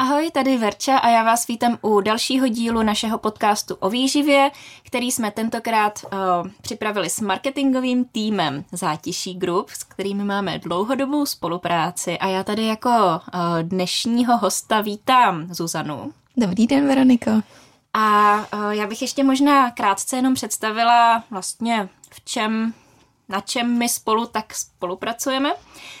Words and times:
Ahoj, 0.00 0.30
tady 0.30 0.56
Verča 0.58 0.98
a 0.98 1.08
já 1.08 1.22
vás 1.22 1.46
vítám 1.46 1.78
u 1.82 2.00
dalšího 2.00 2.48
dílu 2.48 2.82
našeho 2.82 3.18
podcastu 3.18 3.74
o 3.74 3.90
výživě, 3.90 4.50
který 4.82 5.12
jsme 5.12 5.30
tentokrát 5.30 5.98
uh, 6.04 6.50
připravili 6.62 7.10
s 7.10 7.20
marketingovým 7.20 8.04
týmem 8.04 8.64
Zátiší 8.72 9.34
Group, 9.34 9.70
s 9.70 9.84
kterými 9.84 10.24
máme 10.24 10.58
dlouhodobou 10.58 11.26
spolupráci 11.26 12.18
a 12.18 12.26
já 12.28 12.44
tady 12.44 12.66
jako 12.66 12.88
uh, 12.90 13.40
dnešního 13.62 14.38
hosta 14.38 14.80
vítám 14.80 15.54
Zuzanu. 15.54 16.12
Dobrý 16.36 16.66
den, 16.66 16.86
Veroniko. 16.86 17.30
A 17.94 18.36
uh, 18.36 18.70
já 18.70 18.86
bych 18.86 19.02
ještě 19.02 19.24
možná 19.24 19.70
krátce 19.70 20.16
jenom 20.16 20.34
představila 20.34 21.24
vlastně 21.30 21.88
v 22.10 22.24
čem, 22.24 22.74
na 23.28 23.40
čem 23.40 23.78
my 23.78 23.88
spolu 23.88 24.26
tak 24.26 24.54
spolupracujeme. 24.54 25.52
Eh, 25.52 25.97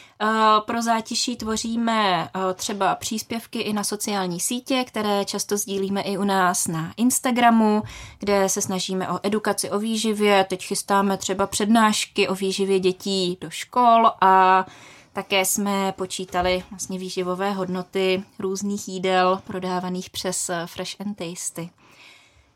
pro 0.66 0.82
zátiší 0.82 1.36
tvoříme 1.36 2.24
eh, 2.24 2.54
třeba 2.54 2.94
příspěvky 2.94 3.60
i 3.60 3.72
na 3.72 3.84
sociální 3.84 4.40
sítě, 4.40 4.84
které 4.86 5.24
často 5.24 5.56
sdílíme 5.56 6.00
i 6.00 6.18
u 6.18 6.24
nás 6.24 6.66
na 6.66 6.92
Instagramu, 6.96 7.82
kde 8.18 8.48
se 8.48 8.62
snažíme 8.62 9.08
o 9.08 9.20
edukaci 9.22 9.70
o 9.70 9.78
výživě. 9.78 10.44
Teď 10.44 10.66
chystáme 10.66 11.16
třeba 11.16 11.46
přednášky 11.46 12.28
o 12.28 12.34
výživě 12.34 12.80
dětí 12.80 13.38
do 13.40 13.50
škol 13.50 14.10
a 14.20 14.66
také 15.12 15.44
jsme 15.44 15.92
počítali 15.92 16.64
vlastně 16.70 16.98
výživové 16.98 17.52
hodnoty 17.52 18.22
různých 18.38 18.88
jídel 18.88 19.40
prodávaných 19.46 20.10
přes 20.10 20.50
eh, 20.50 20.66
Fresh 20.66 21.00
and 21.00 21.14
Tasty. 21.14 21.70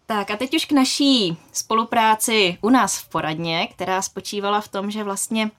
Tak 0.06 0.31
a 0.31 0.37
teď 0.37 0.55
už 0.55 0.65
k 0.65 0.73
naší 0.73 1.37
spolupráci 1.53 2.59
u 2.61 2.70
nás 2.70 2.98
v 2.98 3.09
poradně, 3.09 3.67
která 3.67 4.03
spočívala 4.03 4.61
v 4.61 4.69
tom, 4.69 4.91
že 4.91 5.05
vlastně 5.05 5.51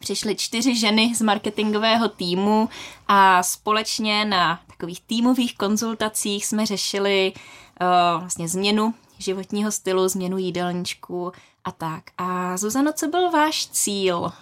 přišly 0.00 0.36
čtyři 0.36 0.76
ženy 0.76 1.14
z 1.14 1.20
marketingového 1.20 2.08
týmu 2.08 2.68
a 3.08 3.42
společně 3.42 4.24
na 4.24 4.60
takových 4.66 5.00
týmových 5.00 5.56
konzultacích 5.56 6.46
jsme 6.46 6.66
řešili 6.66 7.32
uh, 7.34 8.20
vlastně 8.20 8.48
změnu 8.48 8.94
životního 9.18 9.72
stylu, 9.72 10.08
změnu 10.08 10.38
jídelníčku 10.38 11.32
a 11.64 11.72
tak. 11.72 12.02
A 12.18 12.56
Zuzano, 12.56 12.92
co 12.92 13.08
byl 13.08 13.30
váš 13.30 13.66
cíl? 13.66 14.32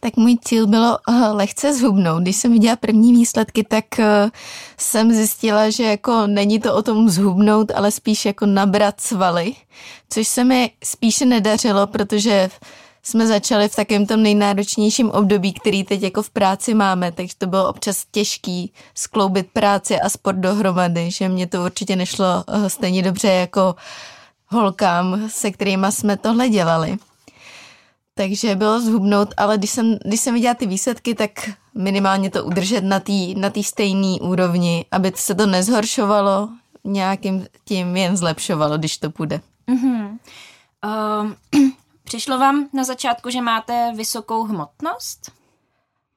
Tak 0.00 0.16
můj 0.16 0.38
cíl 0.44 0.66
bylo 0.66 0.98
uh, 1.08 1.14
lehce 1.32 1.74
zhubnout. 1.74 2.22
Když 2.22 2.36
jsem 2.36 2.52
viděla 2.52 2.76
první 2.76 3.12
výsledky, 3.12 3.64
tak 3.64 3.84
uh, 3.98 4.04
jsem 4.76 5.12
zjistila, 5.12 5.70
že 5.70 5.84
jako 5.84 6.26
není 6.26 6.60
to 6.60 6.74
o 6.74 6.82
tom 6.82 7.08
zhubnout, 7.08 7.70
ale 7.70 7.90
spíš 7.90 8.24
jako 8.24 8.46
nabrat 8.46 9.00
svaly, 9.00 9.54
což 10.10 10.28
se 10.28 10.44
mi 10.44 10.70
spíše 10.84 11.26
nedařilo, 11.26 11.86
protože 11.86 12.50
jsme 13.08 13.26
začali 13.26 13.68
v 13.68 13.76
takém 13.76 14.06
tom 14.06 14.22
nejnáročnějším 14.22 15.10
období, 15.10 15.52
který 15.52 15.84
teď 15.84 16.02
jako 16.02 16.22
v 16.22 16.30
práci 16.30 16.74
máme, 16.74 17.12
takže 17.12 17.34
to 17.38 17.46
bylo 17.46 17.68
občas 17.68 18.04
těžký 18.10 18.72
skloubit 18.94 19.46
práci 19.52 20.00
a 20.00 20.08
sport 20.08 20.36
dohromady, 20.36 21.10
že 21.10 21.28
mě 21.28 21.46
to 21.46 21.64
určitě 21.64 21.96
nešlo 21.96 22.44
eh, 22.48 22.70
stejně 22.70 23.02
dobře 23.02 23.28
jako 23.28 23.74
holkám, 24.46 25.28
se 25.28 25.50
kterými 25.50 25.86
jsme 25.90 26.16
tohle 26.16 26.48
dělali. 26.48 26.96
Takže 28.14 28.54
bylo 28.54 28.80
zhubnout, 28.80 29.34
ale 29.36 29.58
když 29.58 29.70
jsem, 29.70 29.98
když 30.04 30.20
jsem 30.20 30.34
viděla 30.34 30.54
ty 30.54 30.66
výsledky, 30.66 31.14
tak 31.14 31.30
minimálně 31.74 32.30
to 32.30 32.44
udržet 32.44 32.84
na 32.84 33.00
té 33.00 33.12
na 33.36 33.50
stejné 33.62 34.20
úrovni, 34.20 34.84
aby 34.90 35.12
se 35.14 35.34
to 35.34 35.46
nezhoršovalo, 35.46 36.48
nějakým 36.84 37.46
tím 37.64 37.96
jen 37.96 38.16
zlepšovalo, 38.16 38.78
když 38.78 38.98
to 38.98 39.10
půjde. 39.10 39.40
Mm-hmm. 39.68 40.18
Um, 40.84 41.36
Přišlo 42.08 42.38
vám 42.38 42.68
na 42.72 42.84
začátku, 42.84 43.30
že 43.30 43.40
máte 43.40 43.92
vysokou 43.96 44.44
hmotnost? 44.44 45.32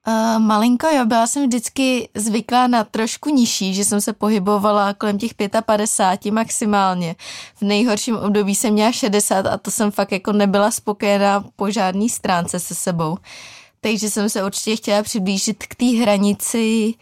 Uh, 0.07 0.39
malinko 0.39 0.87
jo, 0.87 1.05
byla 1.05 1.27
jsem 1.27 1.47
vždycky 1.47 2.09
zvyklá 2.15 2.67
na 2.67 2.83
trošku 2.83 3.29
nižší, 3.29 3.73
že 3.73 3.85
jsem 3.85 4.01
se 4.01 4.13
pohybovala 4.13 4.93
kolem 4.93 5.17
těch 5.17 5.31
55 5.65 6.31
maximálně. 6.31 7.15
V 7.55 7.61
nejhorším 7.61 8.17
období 8.17 8.55
jsem 8.55 8.73
měla 8.73 8.91
60 8.91 9.45
a 9.45 9.57
to 9.57 9.71
jsem 9.71 9.91
fakt 9.91 10.11
jako 10.11 10.31
nebyla 10.31 10.71
spokojená 10.71 11.45
po 11.55 11.71
žádný 11.71 12.09
stránce 12.09 12.59
se 12.59 12.75
sebou. 12.75 13.17
Takže 13.81 14.09
jsem 14.09 14.29
se 14.29 14.43
určitě 14.43 14.75
chtěla 14.75 15.03
přiblížit 15.03 15.63
k 15.67 15.75
té 15.75 15.85
hranici 15.85 16.93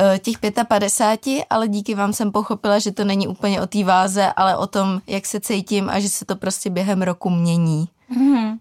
uh, 0.00 0.18
těch 0.18 0.36
55, 0.68 1.44
ale 1.50 1.68
díky 1.68 1.94
vám 1.94 2.12
jsem 2.12 2.32
pochopila, 2.32 2.78
že 2.78 2.92
to 2.92 3.04
není 3.04 3.28
úplně 3.28 3.60
o 3.60 3.66
té 3.66 3.84
váze, 3.84 4.32
ale 4.36 4.56
o 4.56 4.66
tom, 4.66 5.00
jak 5.06 5.26
se 5.26 5.40
cítím 5.40 5.90
a 5.90 6.00
že 6.00 6.08
se 6.08 6.24
to 6.24 6.36
prostě 6.36 6.70
během 6.70 7.02
roku 7.02 7.30
mění. 7.30 7.88
Mm-hmm. 8.12 8.58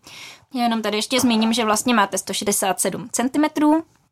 Já 0.53 0.63
jenom 0.63 0.81
tady 0.81 0.97
ještě 0.97 1.19
zmíním, 1.19 1.53
že 1.53 1.65
vlastně 1.65 1.93
máte 1.93 2.17
167 2.17 3.09
cm 3.11 3.63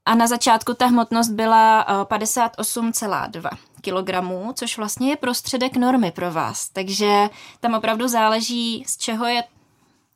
a 0.06 0.16
na 0.16 0.28
začátku 0.28 0.74
ta 0.74 0.86
hmotnost 0.86 1.30
byla 1.32 1.86
58,2 2.04 3.50
kg, 3.82 4.54
což 4.54 4.78
vlastně 4.78 5.10
je 5.10 5.16
prostředek 5.16 5.78
normy 5.78 6.12
pro 6.12 6.32
vás. 6.32 6.70
Takže 6.70 7.30
tam 7.60 7.74
opravdu 7.74 8.08
záleží, 8.08 8.84
z 8.88 8.98
čeho 8.98 9.26
je 9.26 9.44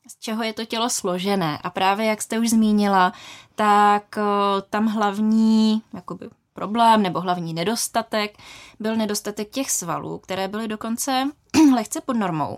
z 0.08 0.20
čeho 0.20 0.44
je 0.44 0.54
to 0.54 0.66
tělo 0.66 0.90
složené. 0.90 1.60
A 1.64 1.70
právě 1.70 2.06
jak 2.06 2.22
jste 2.22 2.40
už 2.40 2.50
zmínila, 2.50 3.14
tak 3.56 4.18
eh, 4.18 4.22
tam 4.70 4.88
hlavní 4.88 5.82
jakoby, 5.94 6.30
problém 6.54 7.02
nebo 7.02 7.20
hlavní 7.20 7.54
nedostatek 7.54 8.38
byl 8.80 8.96
nedostatek 8.96 9.50
těch 9.50 9.72
svalů, 9.72 10.18
které 10.18 10.48
byly 10.48 10.68
dokonce 10.68 11.30
lehce 11.76 12.02
pod 12.02 12.14
normou. 12.14 12.58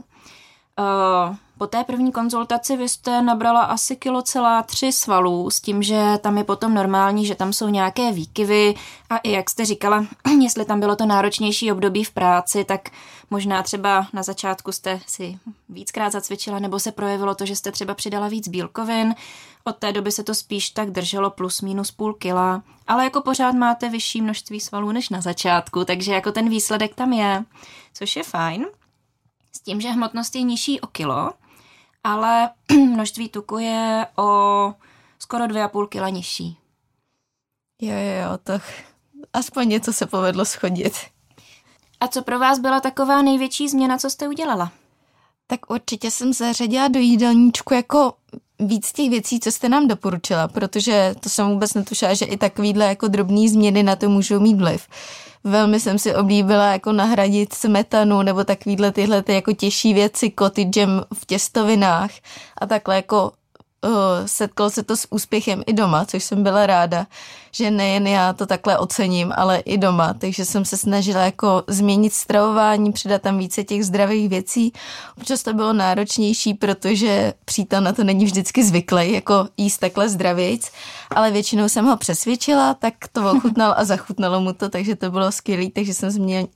Uh, 0.80 1.36
po 1.58 1.68
té 1.68 1.84
první 1.84 2.12
konzultaci 2.12 2.78
vy 2.78 2.90
jste 2.90 3.22
nabrala 3.22 3.62
asi 3.62 3.96
kilo 3.96 4.22
celá 4.22 4.63
tři 4.63 4.91
svalů 4.91 5.50
s 5.50 5.62
tím, 5.62 5.84
že 5.84 6.18
tam 6.22 6.38
je 6.38 6.44
potom 6.44 6.74
normální, 6.74 7.25
že 7.25 7.36
tam 7.36 7.53
jsou 7.53 7.69
nějaké 7.69 8.12
výkyvy 8.12 8.75
a 9.09 9.18
i 9.18 9.31
jak 9.31 9.50
jste 9.50 9.66
říkala, 9.66 10.06
jestli 10.41 10.66
tam 10.66 10.80
bylo 10.80 10.96
to 10.96 11.06
náročnější 11.06 11.72
období 11.72 12.03
v 12.03 12.12
práci, 12.12 12.63
tak 12.63 12.90
možná 13.30 13.63
třeba 13.63 14.08
na 14.13 14.24
začátku 14.24 14.72
jste 14.72 15.00
si 15.08 15.40
víckrát 15.69 16.12
zacvičila 16.12 16.59
nebo 16.59 16.80
se 16.80 16.92
projevilo 16.92 17.36
to, 17.36 17.46
že 17.46 17.56
jste 17.56 17.72
třeba 17.72 17.94
přidala 17.94 18.28
víc 18.28 18.47
bílkovin. 18.47 19.16
Od 19.63 19.75
té 19.75 19.92
doby 19.92 20.12
se 20.12 20.24
to 20.24 20.36
spíš 20.36 20.69
tak 20.69 20.92
drželo 20.92 21.30
plus 21.30 21.62
minus 21.62 21.92
půl 21.92 22.13
kila, 22.13 22.63
ale 22.88 23.03
jako 23.03 23.22
pořád 23.22 23.52
máte 23.52 23.90
vyšší 23.90 24.22
množství 24.22 24.59
svalů 24.59 24.92
než 24.92 25.09
na 25.09 25.22
začátku, 25.22 25.86
takže 25.86 26.13
jako 26.13 26.31
ten 26.31 26.50
výsledek 26.50 26.96
tam 26.96 27.13
je, 27.13 27.44
což 27.94 28.16
je 28.16 28.24
fajn. 28.24 28.66
S 29.56 29.60
tím, 29.60 29.82
že 29.82 29.90
hmotnost 29.90 30.36
je 30.36 30.42
nižší 30.42 30.82
o 30.82 30.88
kilo, 30.88 31.34
ale 32.04 32.50
množství 32.72 33.30
tuku 33.30 33.58
je 33.58 34.08
o 34.18 34.74
skoro 35.20 35.46
2,5 35.46 35.88
kg 35.88 36.14
nižší. 36.14 36.58
Jo, 37.82 37.94
jo, 37.94 38.24
jo, 38.24 38.38
to 38.44 38.54
aspoň 39.34 39.70
něco 39.70 39.94
se 39.94 40.06
povedlo 40.06 40.46
schodit. 40.46 40.94
A 42.00 42.08
co 42.08 42.22
pro 42.22 42.40
vás 42.40 42.60
byla 42.60 42.80
taková 42.80 43.22
největší 43.22 43.70
změna, 43.70 43.98
co 43.98 44.10
jste 44.10 44.28
udělala? 44.28 44.72
Tak 45.48 45.70
určitě 45.70 46.12
jsem 46.12 46.34
zařadila 46.34 46.88
do 46.88 47.00
jídelníčku 47.00 47.74
jako 47.74 48.14
víc 48.60 48.92
těch 48.92 49.10
věcí, 49.10 49.40
co 49.40 49.52
jste 49.52 49.70
nám 49.70 49.88
doporučila, 49.88 50.48
protože 50.48 51.16
to 51.20 51.30
jsem 51.30 51.50
vůbec 51.50 51.74
netušila, 51.74 52.14
že 52.14 52.26
i 52.26 52.38
takovýhle 52.38 52.86
jako 52.86 53.08
drobný 53.08 53.50
změny 53.50 53.84
na 53.84 53.96
to 53.96 54.10
můžou 54.10 54.40
mít 54.40 54.58
vliv. 54.58 54.88
Velmi 55.45 55.79
jsem 55.79 56.00
si 56.00 56.16
oblíbila 56.16 56.72
jako 56.72 56.91
nahradit 56.91 57.53
smetanu 57.53 58.22
nebo 58.22 58.44
takovýhle 58.44 58.91
tyhle 58.91 59.22
ty 59.22 59.33
jako 59.33 59.53
těžší 59.53 59.94
věci, 59.94 60.33
cottage 60.39 60.88
v 61.13 61.25
těstovinách 61.25 62.11
a 62.57 62.66
takhle 62.66 62.95
jako 62.95 63.31
setkalo 64.25 64.69
se 64.69 64.84
to 64.84 64.97
s 64.97 65.07
úspěchem 65.09 65.63
i 65.68 65.73
doma, 65.73 66.06
což 66.06 66.23
jsem 66.23 66.44
byla 66.44 66.66
ráda, 66.66 67.07
že 67.51 67.72
nejen 67.72 68.07
já 68.07 68.34
to 68.34 68.46
takhle 68.46 68.78
ocením, 68.78 69.34
ale 69.35 69.57
i 69.57 69.78
doma, 69.78 70.13
takže 70.13 70.46
jsem 70.46 70.66
se 70.66 70.78
snažila 70.78 71.22
jako 71.22 71.63
změnit 71.68 72.13
stravování, 72.13 72.91
přidat 72.91 73.22
tam 73.22 73.38
více 73.38 73.63
těch 73.63 73.85
zdravých 73.85 74.29
věcí. 74.29 74.74
Občas 75.18 75.44
to 75.44 75.53
bylo 75.53 75.74
náročnější, 75.74 76.53
protože 76.53 77.34
přítel 77.45 77.81
na 77.81 77.94
to 77.94 78.03
není 78.03 78.25
vždycky 78.25 78.63
zvyklý, 78.63 79.12
jako 79.12 79.47
jíst 79.57 79.78
takhle 79.78 80.09
zdravějc, 80.09 80.72
ale 81.16 81.31
většinou 81.31 81.69
jsem 81.69 81.85
ho 81.85 81.97
přesvědčila, 81.97 82.74
tak 82.74 82.94
to 83.12 83.31
ochutnal 83.31 83.74
a 83.78 83.85
zachutnalo 83.85 84.41
mu 84.41 84.53
to, 84.53 84.69
takže 84.69 84.95
to 84.95 85.12
bylo 85.12 85.31
skvělé, 85.31 85.69
takže 85.69 85.94
jsem 85.94 86.12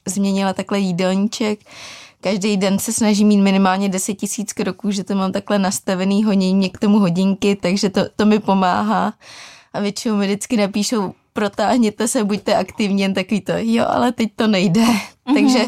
změnila 0.05 0.53
takhle 0.53 0.79
jídelníček 0.79 1.59
každý 2.21 2.57
den 2.57 2.79
se 2.79 2.93
snažím 2.93 3.27
mít 3.27 3.41
minimálně 3.41 3.89
10 3.89 4.13
tisíc 4.13 4.53
kroků, 4.53 4.91
že 4.91 5.03
to 5.03 5.15
mám 5.15 5.31
takhle 5.31 5.59
nastavený, 5.59 6.23
honí 6.23 6.55
mě 6.55 6.69
k 6.69 6.77
tomu 6.77 6.99
hodinky, 6.99 7.55
takže 7.55 7.89
to, 7.89 8.01
to 8.15 8.25
mi 8.25 8.39
pomáhá. 8.39 9.13
A 9.73 9.79
většinou 9.79 10.15
mi 10.15 10.25
vždycky 10.25 10.57
napíšou, 10.57 11.13
protáhněte 11.33 12.07
se, 12.07 12.23
buďte 12.23 12.55
aktivní, 12.55 13.01
jen 13.01 13.13
takový 13.13 13.41
to, 13.41 13.51
jo, 13.55 13.85
ale 13.87 14.11
teď 14.11 14.29
to 14.35 14.47
nejde. 14.47 14.81
Mm-hmm. 14.81 15.33
takže, 15.33 15.65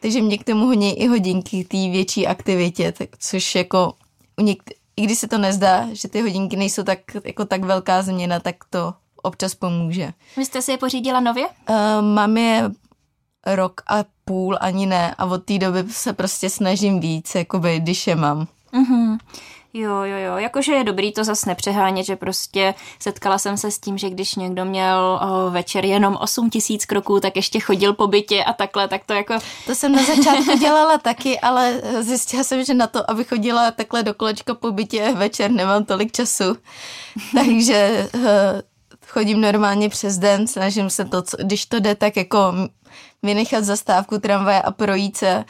takže 0.00 0.22
mě 0.22 0.38
k 0.38 0.44
tomu 0.44 0.66
honí 0.66 1.00
i 1.00 1.06
hodinky, 1.06 1.64
té 1.64 1.76
větší 1.76 2.26
aktivitě, 2.26 2.92
tak, 2.92 3.08
což 3.18 3.54
jako 3.54 3.92
u 4.40 4.42
něk- 4.42 4.74
i 4.96 5.02
když 5.02 5.18
se 5.18 5.28
to 5.28 5.38
nezdá, 5.38 5.86
že 5.92 6.08
ty 6.08 6.20
hodinky 6.20 6.56
nejsou 6.56 6.82
tak, 6.82 6.98
jako 7.24 7.44
tak 7.44 7.64
velká 7.64 8.02
změna, 8.02 8.40
tak 8.40 8.56
to 8.70 8.94
občas 9.22 9.54
pomůže. 9.54 10.12
Vy 10.36 10.44
jste 10.44 10.62
si 10.62 10.70
je 10.70 10.78
pořídila 10.78 11.20
nově? 11.20 11.46
Uh, 11.46 11.76
mám 12.14 12.36
je 12.36 12.70
rok 13.46 13.80
a 13.86 14.04
půl, 14.24 14.58
ani 14.60 14.86
ne. 14.86 15.14
A 15.18 15.24
od 15.24 15.44
té 15.44 15.58
doby 15.58 15.84
se 15.90 16.12
prostě 16.12 16.50
snažím 16.50 17.00
víc, 17.00 17.34
jakoby, 17.34 17.80
když 17.80 18.06
je 18.06 18.16
mám. 18.16 18.46
Mm-hmm. 18.72 19.18
Jo, 19.76 20.02
jo, 20.02 20.16
jo, 20.18 20.36
jakože 20.36 20.72
je 20.72 20.84
dobrý 20.84 21.12
to 21.12 21.24
zase 21.24 21.48
nepřehánět, 21.48 22.06
že 22.06 22.16
prostě 22.16 22.74
setkala 22.98 23.38
jsem 23.38 23.56
se 23.56 23.70
s 23.70 23.78
tím, 23.78 23.98
že 23.98 24.10
když 24.10 24.34
někdo 24.34 24.64
měl 24.64 25.20
o, 25.22 25.50
večer 25.50 25.84
jenom 25.84 26.18
8 26.20 26.50
tisíc 26.50 26.84
kroků, 26.84 27.20
tak 27.20 27.36
ještě 27.36 27.60
chodil 27.60 27.94
po 27.94 28.06
bytě 28.06 28.44
a 28.44 28.52
takhle, 28.52 28.88
tak 28.88 29.04
to 29.04 29.12
jako... 29.12 29.34
To 29.66 29.74
jsem 29.74 29.92
na 29.92 30.02
začátku 30.02 30.58
dělala 30.60 30.98
taky, 30.98 31.40
ale 31.40 31.82
zjistila 32.00 32.44
jsem, 32.44 32.64
že 32.64 32.74
na 32.74 32.86
to, 32.86 33.10
aby 33.10 33.24
chodila 33.24 33.70
takhle 33.70 34.02
do 34.02 34.14
kolečka 34.14 34.54
po 34.54 34.72
bytě 34.72 35.12
večer, 35.16 35.50
nemám 35.50 35.84
tolik 35.84 36.12
času. 36.12 36.56
Takže 37.34 38.08
eh, 38.14 38.62
chodím 39.06 39.40
normálně 39.40 39.88
přes 39.88 40.18
den, 40.18 40.46
snažím 40.46 40.90
se 40.90 41.04
to, 41.04 41.22
když 41.42 41.66
to 41.66 41.80
jde, 41.80 41.94
tak 41.94 42.16
jako 42.16 42.52
vynechat 43.24 43.64
zastávku 43.64 44.18
tramvaje 44.18 44.62
a 44.62 44.70
projít 44.70 45.16
se 45.16 45.44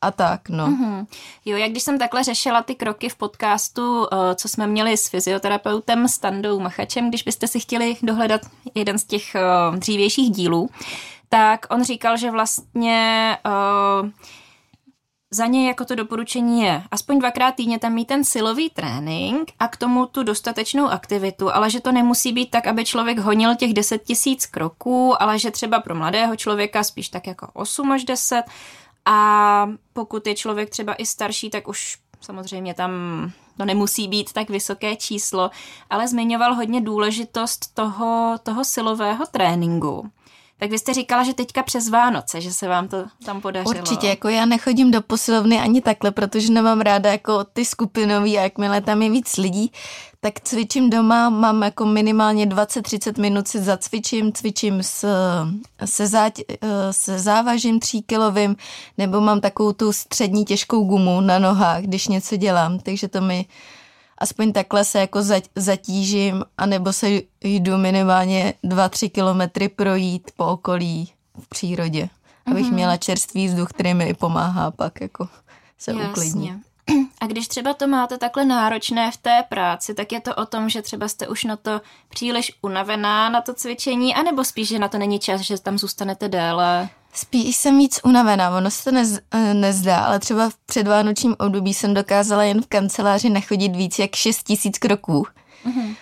a 0.00 0.10
tak, 0.10 0.48
no. 0.48 0.66
Mm-hmm. 0.66 1.06
Jo, 1.44 1.56
jak 1.56 1.70
když 1.70 1.82
jsem 1.82 1.98
takhle 1.98 2.24
řešila 2.24 2.62
ty 2.62 2.74
kroky 2.74 3.08
v 3.08 3.16
podcastu, 3.16 4.06
eh, 4.12 4.34
co 4.34 4.48
jsme 4.48 4.66
měli 4.66 4.96
s 4.96 5.08
fyzioterapeutem 5.08 6.08
Standou 6.08 6.60
Machačem, 6.60 7.08
když 7.08 7.22
byste 7.22 7.48
si 7.48 7.60
chtěli 7.60 7.96
dohledat 8.02 8.40
jeden 8.74 8.98
z 8.98 9.04
těch 9.04 9.34
eh, 9.34 9.40
dřívějších 9.76 10.30
dílů, 10.30 10.70
tak 11.28 11.66
on 11.70 11.84
říkal, 11.84 12.16
že 12.16 12.30
vlastně 12.30 13.36
uh, 14.02 14.10
za 15.30 15.46
něj 15.46 15.66
jako 15.66 15.84
to 15.84 15.94
doporučení 15.94 16.62
je 16.62 16.82
aspoň 16.90 17.18
dvakrát 17.18 17.54
týdně 17.54 17.78
tam 17.78 17.92
mít 17.92 18.08
ten 18.08 18.24
silový 18.24 18.70
trénink 18.70 19.52
a 19.58 19.68
k 19.68 19.76
tomu 19.76 20.06
tu 20.06 20.22
dostatečnou 20.22 20.86
aktivitu, 20.88 21.54
ale 21.54 21.70
že 21.70 21.80
to 21.80 21.92
nemusí 21.92 22.32
být 22.32 22.50
tak, 22.50 22.66
aby 22.66 22.84
člověk 22.84 23.18
honil 23.18 23.56
těch 23.56 23.74
10 23.74 24.02
tisíc 24.04 24.46
kroků, 24.46 25.22
ale 25.22 25.38
že 25.38 25.50
třeba 25.50 25.80
pro 25.80 25.94
mladého 25.94 26.36
člověka 26.36 26.84
spíš 26.84 27.08
tak 27.08 27.26
jako 27.26 27.48
8 27.52 27.92
až 27.92 28.04
10 28.04 28.42
a 29.04 29.70
pokud 29.92 30.26
je 30.26 30.34
člověk 30.34 30.70
třeba 30.70 30.94
i 30.94 31.06
starší, 31.06 31.50
tak 31.50 31.68
už 31.68 31.98
samozřejmě 32.20 32.74
tam 32.74 32.92
to 33.56 33.64
nemusí 33.64 34.08
být 34.08 34.32
tak 34.32 34.50
vysoké 34.50 34.96
číslo, 34.96 35.50
ale 35.90 36.08
zmiňoval 36.08 36.54
hodně 36.54 36.80
důležitost 36.80 37.74
toho, 37.74 38.38
toho 38.42 38.64
silového 38.64 39.26
tréninku. 39.26 40.10
Tak 40.60 40.70
vy 40.70 40.78
jste 40.78 40.94
říkala, 40.94 41.22
že 41.22 41.34
teďka 41.34 41.62
přes 41.62 41.88
Vánoce, 41.88 42.40
že 42.40 42.52
se 42.52 42.68
vám 42.68 42.88
to 42.88 43.04
tam 43.24 43.40
podařilo. 43.40 43.74
Určitě, 43.74 44.06
jako 44.06 44.28
já 44.28 44.46
nechodím 44.46 44.90
do 44.90 45.02
posilovny 45.02 45.58
ani 45.58 45.80
takhle, 45.80 46.10
protože 46.10 46.52
nemám 46.52 46.80
ráda 46.80 47.12
jako 47.12 47.44
ty 47.44 47.64
skupinový 47.64 48.38
a 48.38 48.42
jakmile 48.42 48.80
tam 48.80 49.02
je 49.02 49.10
víc 49.10 49.36
lidí, 49.36 49.72
tak 50.20 50.40
cvičím 50.40 50.90
doma, 50.90 51.30
mám 51.30 51.62
jako 51.62 51.86
minimálně 51.86 52.46
20-30 52.46 53.20
minut 53.20 53.48
si 53.48 53.60
zacvičím, 53.62 54.32
cvičím 54.32 54.82
s, 54.82 55.06
se, 55.84 56.06
zá, 56.06 56.30
se 56.90 57.18
závažím 57.18 57.80
tříkilovým, 57.80 58.56
nebo 58.98 59.20
mám 59.20 59.40
takovou 59.40 59.72
tu 59.72 59.92
střední 59.92 60.44
těžkou 60.44 60.84
gumu 60.84 61.20
na 61.20 61.38
nohách, 61.38 61.82
když 61.82 62.08
něco 62.08 62.36
dělám, 62.36 62.78
takže 62.78 63.08
to 63.08 63.20
mi 63.20 63.46
aspoň 64.18 64.52
takhle 64.52 64.84
se 64.84 65.00
jako 65.00 65.20
zatížím, 65.56 66.44
anebo 66.58 66.92
se 66.92 67.08
jdu 67.40 67.78
minimálně 67.78 68.54
2-3 68.64 69.10
kilometry 69.10 69.68
projít 69.68 70.30
po 70.36 70.46
okolí 70.46 71.12
v 71.40 71.48
přírodě, 71.48 72.08
abych 72.46 72.66
mm-hmm. 72.66 72.72
měla 72.72 72.96
čerstvý 72.96 73.46
vzduch, 73.46 73.68
který 73.68 73.94
mi 73.94 74.08
i 74.08 74.14
pomáhá 74.14 74.70
pak 74.70 75.00
jako 75.00 75.28
se 75.78 75.90
Jasně. 75.90 76.08
uklidnit. 76.08 76.68
A 77.20 77.26
když 77.26 77.48
třeba 77.48 77.74
to 77.74 77.86
máte 77.86 78.18
takhle 78.18 78.44
náročné 78.44 79.10
v 79.10 79.16
té 79.16 79.44
práci, 79.48 79.94
tak 79.94 80.12
je 80.12 80.20
to 80.20 80.34
o 80.34 80.46
tom, 80.46 80.68
že 80.68 80.82
třeba 80.82 81.08
jste 81.08 81.28
už 81.28 81.44
na 81.44 81.56
to 81.56 81.80
příliš 82.08 82.52
unavená 82.62 83.28
na 83.28 83.40
to 83.40 83.54
cvičení, 83.54 84.14
anebo 84.14 84.44
spíš, 84.44 84.68
že 84.68 84.78
na 84.78 84.88
to 84.88 84.98
není 84.98 85.18
čas, 85.18 85.40
že 85.40 85.60
tam 85.60 85.78
zůstanete 85.78 86.28
déle? 86.28 86.88
Spíš 87.20 87.56
jsem 87.56 87.78
víc 87.78 88.00
unavená, 88.04 88.56
ono 88.56 88.70
se 88.70 88.84
to 88.84 88.92
nez, 88.92 89.18
eh, 89.30 89.54
nezdá, 89.54 89.98
ale 89.98 90.18
třeba 90.18 90.50
v 90.50 90.54
předvánočním 90.66 91.36
období 91.38 91.74
jsem 91.74 91.94
dokázala 91.94 92.44
jen 92.44 92.62
v 92.62 92.66
kanceláři 92.66 93.30
nachodit 93.30 93.76
víc 93.76 93.98
jak 93.98 94.14
6 94.14 94.42
tisíc 94.42 94.78
kroků. 94.78 95.26
Mm-hmm. 95.66 95.96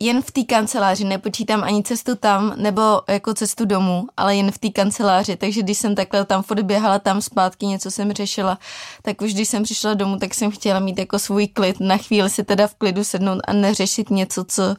Jen 0.00 0.22
v 0.22 0.30
té 0.30 0.42
kanceláři, 0.42 1.04
nepočítám 1.04 1.64
ani 1.64 1.82
cestu 1.82 2.16
tam, 2.16 2.54
nebo 2.56 3.02
jako 3.08 3.34
cestu 3.34 3.64
domů, 3.64 4.06
ale 4.16 4.36
jen 4.36 4.50
v 4.50 4.58
té 4.58 4.70
kanceláři, 4.70 5.36
takže 5.36 5.62
když 5.62 5.78
jsem 5.78 5.94
takhle 5.94 6.24
tam 6.24 6.42
furt 6.42 6.62
běhala 6.62 6.98
tam 6.98 7.22
zpátky, 7.22 7.66
něco 7.66 7.90
jsem 7.90 8.12
řešila, 8.12 8.58
tak 9.02 9.20
už 9.20 9.34
když 9.34 9.48
jsem 9.48 9.62
přišla 9.62 9.94
domů, 9.94 10.18
tak 10.18 10.34
jsem 10.34 10.50
chtěla 10.50 10.80
mít 10.80 10.98
jako 10.98 11.18
svůj 11.18 11.48
klid, 11.48 11.80
na 11.80 11.96
chvíli 11.96 12.30
si 12.30 12.44
teda 12.44 12.66
v 12.66 12.74
klidu 12.74 13.04
sednout 13.04 13.38
a 13.44 13.52
neřešit 13.52 14.10
něco, 14.10 14.44
co 14.44 14.76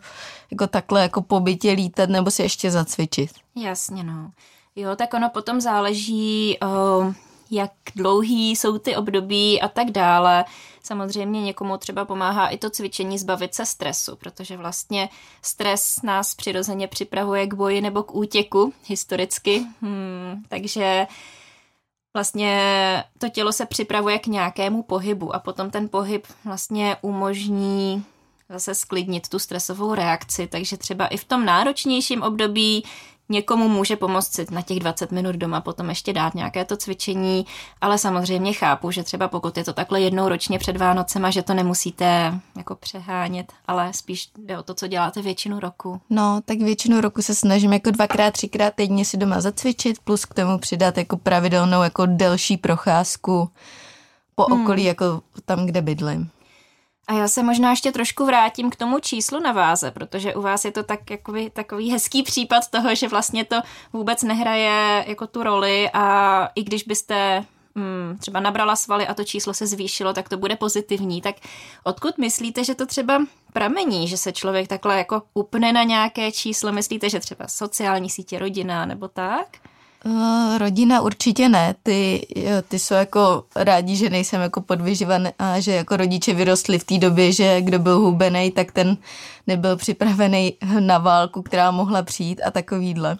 jako 0.52 0.68
takhle 0.68 1.02
jako 1.02 1.22
po 1.22 1.40
bytě 1.40 1.72
lítat 1.72 2.10
nebo 2.10 2.32
si 2.32 2.42
ještě 2.42 2.72
zacvičit. 2.72 3.32
Jasně, 3.56 4.04
no. 4.04 4.32
Jo, 4.76 4.96
tak 4.96 5.14
ono 5.14 5.30
potom 5.30 5.62
záleží, 5.62 6.58
uh, 6.64 7.14
jak 7.52 7.72
dlouhý 7.96 8.56
jsou 8.56 8.78
ty 8.78 8.96
období 8.96 9.62
a 9.62 9.68
tak 9.68 9.92
dále. 9.92 10.46
Samozřejmě 10.84 11.42
někomu 11.42 11.78
třeba 11.78 12.06
pomáhá 12.06 12.48
i 12.48 12.58
to 12.58 12.70
cvičení 12.70 13.18
zbavit 13.18 13.54
se 13.54 13.66
stresu, 13.66 14.16
protože 14.16 14.58
vlastně 14.58 15.10
stres 15.42 16.02
nás 16.02 16.36
přirozeně 16.36 16.88
připravuje 16.88 17.48
k 17.48 17.54
boji 17.54 17.82
nebo 17.82 18.04
k 18.04 18.16
útěku 18.16 18.74
historicky. 18.86 19.66
Hmm, 19.82 20.44
takže 20.50 21.08
vlastně 22.14 23.04
to 23.18 23.30
tělo 23.30 23.52
se 23.54 23.66
připravuje 23.66 24.20
k 24.20 24.28
nějakému 24.28 24.84
pohybu 24.84 25.36
a 25.36 25.40
potom 25.40 25.72
ten 25.72 25.90
pohyb 25.90 26.28
vlastně 26.46 26.98
umožní 27.02 28.06
zase 28.50 28.76
sklidnit 28.76 29.30
tu 29.30 29.40
stresovou 29.40 29.94
reakci, 29.94 30.48
takže 30.48 30.78
třeba 30.78 31.08
i 31.08 31.18
v 31.18 31.24
tom 31.24 31.46
náročnějším 31.46 32.24
období 32.24 32.84
Někomu 33.30 33.70
může 33.70 33.96
pomoct 33.96 34.34
si 34.34 34.46
na 34.52 34.62
těch 34.62 34.80
20 34.80 35.12
minut 35.12 35.36
doma 35.36 35.62
potom 35.62 35.90
ještě 35.90 36.14
dát 36.14 36.36
nějaké 36.36 36.66
to 36.66 36.78
cvičení, 36.78 37.46
ale 37.82 37.98
samozřejmě 37.98 38.54
chápu, 38.54 38.92
že 38.92 39.04
třeba 39.04 39.28
pokud 39.28 39.58
je 39.58 39.64
to 39.64 39.74
takhle 39.74 40.02
jednou 40.02 40.30
ročně 40.30 40.60
před 40.60 40.78
Vánocema, 40.78 41.30
že 41.30 41.44
to 41.44 41.54
nemusíte 41.54 42.40
jako 42.58 42.76
přehánět, 42.76 43.54
ale 43.68 43.94
spíš 43.94 44.30
jde 44.38 44.58
o 44.58 44.64
to, 44.64 44.74
co 44.74 44.88
děláte 44.88 45.22
většinu 45.22 45.60
roku. 45.60 46.02
No, 46.10 46.42
tak 46.46 46.58
většinu 46.58 47.02
roku 47.02 47.22
se 47.22 47.36
snažím 47.36 47.74
jako 47.74 47.92
dvakrát, 47.92 48.32
třikrát 48.32 48.74
týdně 48.76 49.06
si 49.06 49.18
doma 49.18 49.42
zacvičit, 49.42 50.00
plus 50.00 50.26
k 50.26 50.34
tomu 50.34 50.58
přidat 50.58 50.98
jako 50.98 51.18
pravidelnou 51.18 51.84
jako 51.84 52.06
delší 52.06 52.58
procházku 52.58 53.50
po 54.36 54.44
hmm. 54.44 54.62
okolí, 54.62 54.84
jako 54.84 55.22
tam, 55.46 55.66
kde 55.66 55.82
bydlím. 55.82 56.30
A 57.08 57.14
já 57.14 57.28
se 57.28 57.44
možná 57.44 57.70
ještě 57.70 57.92
trošku 57.92 58.26
vrátím 58.26 58.70
k 58.70 58.76
tomu 58.76 59.00
číslu 59.00 59.40
na 59.40 59.52
váze, 59.52 59.92
protože 59.92 60.36
u 60.36 60.42
vás 60.42 60.66
je 60.66 60.72
to 60.72 60.84
tak 60.84 61.10
jakoby, 61.10 61.50
takový 61.50 61.92
hezký 61.92 62.24
případ 62.24 62.68
toho, 62.70 62.96
že 62.96 63.08
vlastně 63.08 63.46
to 63.46 63.62
vůbec 63.94 64.24
nehraje 64.24 65.06
jako 65.08 65.28
tu 65.28 65.44
roli 65.44 65.90
a 65.94 66.48
i 66.56 66.64
když 66.64 66.84
byste 66.84 67.46
hmm, 67.76 68.18
třeba 68.20 68.40
nabrala 68.40 68.76
svaly 68.76 69.08
a 69.08 69.14
to 69.14 69.24
číslo 69.24 69.54
se 69.54 69.68
zvýšilo, 69.68 70.14
tak 70.14 70.30
to 70.30 70.38
bude 70.38 70.56
pozitivní. 70.56 71.22
Tak 71.22 71.36
odkud 71.84 72.18
myslíte, 72.18 72.64
že 72.64 72.76
to 72.76 72.86
třeba 72.86 73.26
pramení, 73.54 74.08
že 74.08 74.18
se 74.18 74.32
člověk 74.32 74.68
takhle 74.68 74.98
jako 74.98 75.22
upne 75.34 75.74
na 75.74 75.84
nějaké 75.84 76.32
číslo? 76.32 76.72
Myslíte, 76.72 77.10
že 77.10 77.20
třeba 77.20 77.48
sociální 77.48 78.10
sítě, 78.10 78.40
rodina 78.40 78.86
nebo 78.86 79.08
tak? 79.08 79.48
Uh, 80.06 80.58
rodina 80.58 81.02
určitě 81.02 81.50
ne, 81.50 81.76
ty, 81.84 82.28
ty 82.68 82.80
jsou 82.80 82.94
jako 82.94 83.44
rádi, 83.56 83.96
že 83.96 84.10
nejsem 84.10 84.42
jako 84.42 84.62
podvyživaný 84.62 85.30
a 85.40 85.60
že 85.60 85.72
jako 85.72 85.98
rodiče 85.98 86.34
vyrostli 86.34 86.80
v 86.80 86.84
té 86.84 86.98
době, 86.98 87.32
že 87.32 87.62
kdo 87.62 87.80
byl 87.80 88.00
hubený, 88.00 88.52
tak 88.52 88.72
ten 88.72 88.98
nebyl 89.48 89.76
připravený 89.76 90.54
na 90.80 90.98
válku, 90.98 91.42
která 91.42 91.72
mohla 91.72 92.04
přijít 92.04 92.42
a 92.46 92.52
takovýhle. 92.52 93.18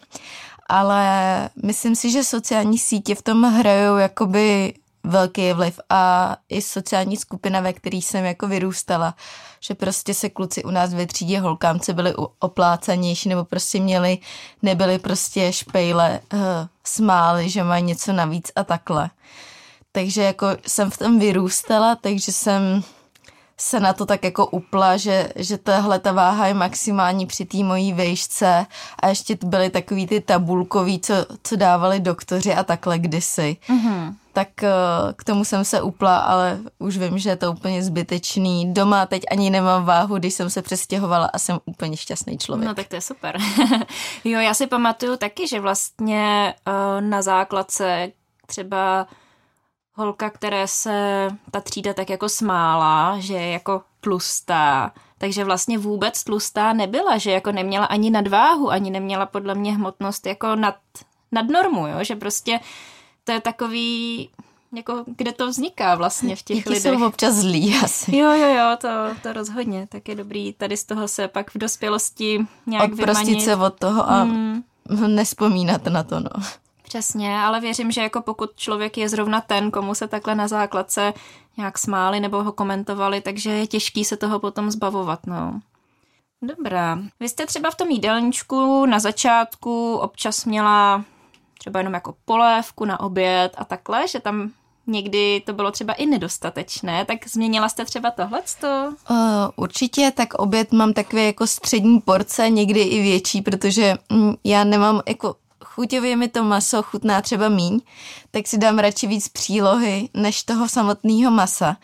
Ale 0.70 1.50
myslím 1.64 1.96
si, 1.96 2.12
že 2.12 2.24
sociální 2.24 2.78
sítě 2.78 3.16
v 3.16 3.22
tom 3.22 3.44
hrajou 3.44 3.98
jakoby 3.98 4.74
velký 5.04 5.54
vliv 5.54 5.80
a 5.90 6.36
i 6.50 6.62
sociální 6.62 7.18
skupina, 7.18 7.60
ve 7.60 7.74
které 7.74 7.98
jsem 7.98 8.26
jako 8.26 8.48
vyrůstala, 8.48 9.16
že 9.60 9.76
prostě 9.76 10.14
se 10.14 10.30
kluci 10.30 10.64
u 10.64 10.72
nás 10.72 10.94
ve 10.94 11.08
třídě 11.08 11.40
holkámce 11.40 11.94
byli 11.94 12.14
oplácanější 12.40 13.30
nebo 13.30 13.46
prostě 13.46 13.80
měli, 13.80 14.18
nebyli 14.62 15.00
prostě 15.00 15.54
špejle, 15.54 16.20
uh, 16.34 16.40
smáli, 16.84 17.50
že 17.50 17.64
mají 17.64 17.84
něco 17.84 18.14
navíc 18.14 18.52
a 18.56 18.64
takhle. 18.64 19.10
Takže 19.92 20.24
jako 20.24 20.48
jsem 20.68 20.92
v 20.92 20.98
tom 20.98 21.20
vyrůstala, 21.20 21.96
takže 21.96 22.32
jsem 22.32 22.84
se 23.64 23.80
na 23.80 23.94
to 23.94 24.06
tak 24.06 24.24
jako 24.24 24.46
upla, 24.46 24.98
že, 24.98 25.30
že 25.36 25.58
tahle 25.58 26.00
ta 26.00 26.12
váha 26.12 26.48
je 26.48 26.54
maximální 26.54 27.26
při 27.26 27.46
té 27.46 27.58
mojí 27.58 27.94
vejšce 27.94 28.66
a 29.00 29.08
ještě 29.08 29.38
byly 29.46 29.70
takový 29.70 30.08
ty 30.08 30.22
tabulkový, 30.22 31.00
co, 31.00 31.14
co 31.44 31.56
dávali 31.56 32.00
doktoři 32.00 32.54
a 32.54 32.64
takhle 32.64 33.00
kdysi. 33.00 33.58
Mm-hmm. 33.70 34.14
Tak 34.34 34.64
eh, 34.64 34.70
k 35.16 35.24
tomu 35.24 35.46
jsem 35.46 35.66
se 35.66 35.82
upla, 35.82 36.18
ale 36.18 36.60
už 36.80 36.98
vím, 36.98 37.18
že 37.18 37.30
je 37.30 37.36
to 37.36 37.52
úplně 37.52 37.84
zbytečný. 37.84 38.74
Doma 38.74 39.06
teď 39.06 39.24
ani 39.32 39.50
nemám 39.50 39.86
váhu, 39.86 40.18
když 40.18 40.34
jsem 40.34 40.50
se 40.50 40.62
přestěhovala 40.62 41.30
a 41.34 41.40
jsem 41.40 41.60
úplně 41.66 41.98
šťastný 41.98 42.38
člověk. 42.38 42.68
No 42.68 42.76
tak 42.76 42.88
to 42.88 42.96
je 42.96 43.02
super. 43.02 43.38
jo, 44.24 44.40
já 44.40 44.54
si 44.54 44.68
pamatuju 44.68 45.18
taky, 45.18 45.48
že 45.48 45.60
vlastně 45.60 46.54
uh, 46.68 47.02
na 47.02 47.22
základce 47.22 48.12
třeba 48.48 49.08
holka, 49.96 50.30
které 50.30 50.68
se 50.68 51.28
ta 51.52 51.62
třída 51.62 51.94
tak 51.94 52.10
jako 52.10 52.30
smála, 52.30 53.20
že 53.20 53.34
je 53.34 53.52
jako 53.52 53.82
tlustá, 54.02 54.92
takže 55.18 55.44
vlastně 55.44 55.78
vůbec 55.78 56.24
tlustá 56.24 56.74
nebyla, 56.74 57.18
že 57.18 57.32
jako 57.32 57.52
neměla 57.52 57.86
ani 57.86 58.10
nadváhu, 58.10 58.70
ani 58.72 58.92
neměla 58.92 59.26
podle 59.26 59.56
mě 59.56 59.74
hmotnost 59.76 60.26
jako 60.26 60.56
nad, 60.56 60.76
nad 61.32 61.46
normu, 61.48 61.88
jo? 61.88 61.96
že 62.04 62.16
prostě 62.16 62.60
to 63.24 63.32
je 63.32 63.42
takový 63.42 64.30
jako 64.76 65.04
kde 65.18 65.32
to 65.32 65.48
vzniká 65.48 65.96
vlastně 65.96 66.36
v 66.36 66.42
těch 66.42 66.58
Děti 66.58 66.70
lidech. 66.70 66.84
jsou 67.00 67.06
občas 67.08 67.34
zlí 67.36 67.76
asi. 67.84 68.18
Jo, 68.18 68.32
jo, 68.32 68.48
jo, 68.56 68.78
to, 68.82 68.88
to 69.24 69.34
rozhodně. 69.34 69.88
Tak 69.92 70.10
je 70.10 70.16
dobrý 70.16 70.54
tady 70.54 70.78
z 70.78 70.84
toho 70.84 71.08
se 71.08 71.28
pak 71.28 71.52
v 71.52 71.58
dospělosti 71.58 72.46
nějak 72.66 72.84
Odprostit 72.92 73.26
vymanit. 73.28 73.46
se 73.46 73.56
od 73.56 73.80
toho 73.80 74.10
a 74.12 74.22
Hmm. 74.22 74.64
nespomínat 75.08 75.86
na 75.86 76.04
to, 76.04 76.20
no. 76.20 76.30
Přesně, 76.94 77.40
ale 77.40 77.60
věřím, 77.60 77.92
že 77.92 78.02
jako 78.02 78.22
pokud 78.22 78.56
člověk 78.56 78.98
je 78.98 79.10
zrovna 79.10 79.42
ten, 79.42 79.72
komu 79.72 79.96
se 79.96 80.08
takhle 80.08 80.36
na 80.36 80.48
základce 80.48 81.14
nějak 81.58 81.78
smáli 81.78 82.20
nebo 82.20 82.44
ho 82.44 82.52
komentovali, 82.52 83.22
takže 83.22 83.50
je 83.50 83.68
těžký 83.68 84.06
se 84.06 84.18
toho 84.18 84.40
potom 84.40 84.72
zbavovat, 84.72 85.28
no. 85.28 85.60
Dobrá. 86.42 87.00
Vy 87.20 87.30
jste 87.30 87.46
třeba 87.46 87.72
v 87.72 87.76
tom 87.76 87.90
jídelníčku 87.90 88.86
na 88.86 89.00
začátku 89.00 89.96
občas 89.96 90.46
měla 90.46 91.06
třeba 91.60 91.80
jenom 91.80 91.94
jako 91.94 92.16
polévku 92.26 92.86
na 92.86 93.00
oběd 93.00 93.56
a 93.58 93.66
takhle, 93.66 94.08
že 94.08 94.20
tam 94.20 94.52
někdy 94.88 95.44
to 95.46 95.54
bylo 95.54 95.72
třeba 95.72 95.94
i 95.94 96.06
nedostatečné, 96.06 97.06
tak 97.06 97.28
změnila 97.28 97.70
jste 97.70 97.86
třeba 97.86 98.12
tohleto? 98.12 98.94
Uh, 99.10 99.18
určitě, 99.56 100.12
tak 100.16 100.34
oběd 100.34 100.72
mám 100.72 100.94
takové 100.94 101.24
jako 101.24 101.48
střední 101.48 102.00
porce, 102.02 102.50
někdy 102.50 102.82
i 102.82 103.02
větší, 103.02 103.42
protože 103.42 103.96
mm, 104.10 104.34
já 104.44 104.64
nemám 104.64 105.02
jako 105.08 105.36
chuťově 105.76 106.16
mi 106.16 106.28
to 106.28 106.44
maso 106.44 106.84
chutná 106.84 107.22
třeba 107.22 107.50
míň, 107.50 107.82
tak 108.32 108.48
si 108.48 108.58
dám 108.58 108.80
radši 108.80 109.08
víc 109.08 109.28
přílohy 109.28 110.10
než 110.14 110.44
toho 110.44 110.68
samotného 110.68 111.32
masa. 111.32 111.78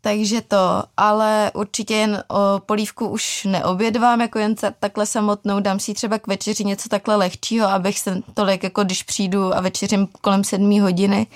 Takže 0.00 0.40
to, 0.40 0.82
ale 0.96 1.50
určitě 1.54 1.94
jen 1.94 2.24
o 2.28 2.60
polívku 2.66 3.08
už 3.08 3.44
neobědvám, 3.44 4.20
jako 4.20 4.38
jen 4.38 4.54
ta- 4.54 4.72
takhle 4.80 5.06
samotnou, 5.06 5.60
dám 5.60 5.80
si 5.80 5.94
třeba 5.94 6.18
k 6.18 6.26
večeři 6.26 6.64
něco 6.64 6.88
takhle 6.88 7.16
lehčího, 7.16 7.68
abych 7.68 7.98
se 7.98 8.22
tolik, 8.34 8.62
jako 8.62 8.84
když 8.84 9.02
přijdu 9.02 9.56
a 9.56 9.60
večeřím 9.60 10.08
kolem 10.20 10.44
sedmí 10.44 10.80
hodiny, 10.80 11.26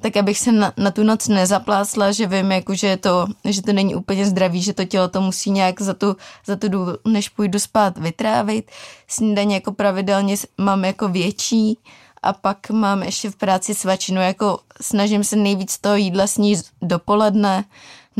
tak 0.00 0.16
abych 0.16 0.38
se 0.38 0.52
na, 0.52 0.72
na 0.76 0.90
tu 0.90 1.02
noc 1.02 1.28
nezaplásla, 1.28 2.12
že 2.12 2.26
vím, 2.26 2.52
jako, 2.52 2.74
že, 2.74 2.96
to, 2.96 3.26
že 3.44 3.62
to 3.62 3.72
není 3.72 3.94
úplně 3.94 4.26
zdravý, 4.26 4.62
že 4.62 4.72
to 4.72 4.84
tělo 4.84 5.08
to 5.08 5.20
musí 5.20 5.50
nějak 5.50 5.80
za 5.80 5.94
tu, 5.94 6.16
za 6.46 6.56
tu 6.56 6.68
dobu, 6.68 6.92
než 7.04 7.28
půjdu 7.28 7.58
spát, 7.58 7.98
vytrávit. 7.98 8.70
Snídaně 9.08 9.54
jako 9.54 9.72
pravidelně 9.72 10.36
mám 10.58 10.84
jako 10.84 11.08
větší 11.08 11.78
a 12.22 12.32
pak 12.32 12.70
mám 12.70 13.02
ještě 13.02 13.30
v 13.30 13.36
práci 13.36 13.74
svačinu, 13.74 14.20
jako 14.20 14.58
snažím 14.80 15.24
se 15.24 15.36
nejvíc 15.36 15.78
toho 15.78 15.96
jídla 15.96 16.26
sníst 16.26 16.66
dopoledne, 16.82 17.64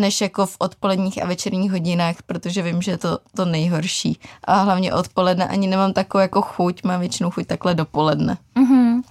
než 0.00 0.20
jako 0.20 0.46
v 0.46 0.56
odpoledních 0.58 1.22
a 1.22 1.26
večerních 1.26 1.70
hodinách, 1.70 2.16
protože 2.26 2.62
vím, 2.62 2.82
že 2.82 2.90
je 2.90 2.98
to 2.98 3.18
to 3.36 3.44
nejhorší. 3.44 4.20
A 4.44 4.58
hlavně 4.58 4.94
odpoledne 4.94 5.48
ani 5.48 5.66
nemám 5.66 5.92
takovou 5.92 6.22
jako 6.22 6.42
chuť, 6.42 6.82
mám 6.84 7.00
většinou 7.00 7.30
chuť 7.30 7.46
takhle 7.46 7.74
dopoledne. 7.74 8.38
Mhm. 8.54 9.02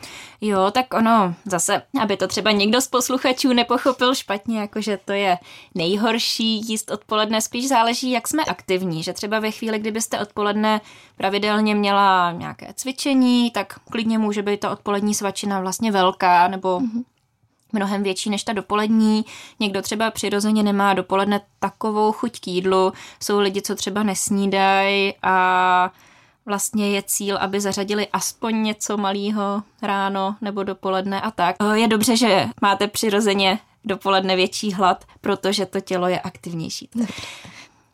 Jo, 0.41 0.71
tak 0.71 0.93
ono, 0.93 1.33
zase, 1.45 1.81
aby 2.01 2.17
to 2.17 2.27
třeba 2.27 2.51
někdo 2.51 2.81
z 2.81 2.87
posluchačů 2.87 3.53
nepochopil 3.53 4.15
špatně, 4.15 4.59
jakože 4.59 4.99
to 5.05 5.11
je 5.11 5.37
nejhorší 5.75 6.61
jíst 6.67 6.91
odpoledne, 6.91 7.41
spíš 7.41 7.67
záleží, 7.67 8.11
jak 8.11 8.27
jsme 8.27 8.43
aktivní, 8.43 9.03
že 9.03 9.13
třeba 9.13 9.39
ve 9.39 9.51
chvíli, 9.51 9.79
kdybyste 9.79 10.19
odpoledne 10.19 10.81
pravidelně 11.17 11.75
měla 11.75 12.31
nějaké 12.31 12.73
cvičení, 12.75 13.51
tak 13.51 13.79
klidně 13.91 14.17
může 14.17 14.41
být 14.41 14.59
ta 14.59 14.69
odpolední 14.69 15.13
svačina 15.13 15.59
vlastně 15.59 15.91
velká, 15.91 16.47
nebo 16.47 16.81
mnohem 17.71 18.03
větší 18.03 18.29
než 18.29 18.43
ta 18.43 18.53
dopolední. 18.53 19.25
Někdo 19.59 19.81
třeba 19.81 20.11
přirozeně 20.11 20.63
nemá 20.63 20.93
dopoledne 20.93 21.41
takovou 21.59 22.11
chuť 22.11 22.39
k 22.39 22.47
jídlu. 22.47 22.93
Jsou 23.19 23.39
lidi, 23.39 23.61
co 23.61 23.75
třeba 23.75 24.03
nesnídají 24.03 25.13
a 25.23 25.91
vlastně 26.45 26.91
je 26.91 27.03
cíl, 27.03 27.37
aby 27.37 27.61
zařadili 27.61 28.07
aspoň 28.13 28.63
něco 28.63 28.97
malého 28.97 29.63
ráno 29.81 30.35
nebo 30.41 30.63
dopoledne 30.63 31.21
a 31.21 31.31
tak. 31.31 31.55
Je 31.73 31.87
dobře, 31.87 32.17
že 32.17 32.45
máte 32.61 32.87
přirozeně 32.87 33.59
dopoledne 33.85 34.35
větší 34.35 34.73
hlad, 34.73 35.05
protože 35.21 35.65
to 35.65 35.81
tělo 35.81 36.07
je 36.07 36.19
aktivnější. 36.19 36.89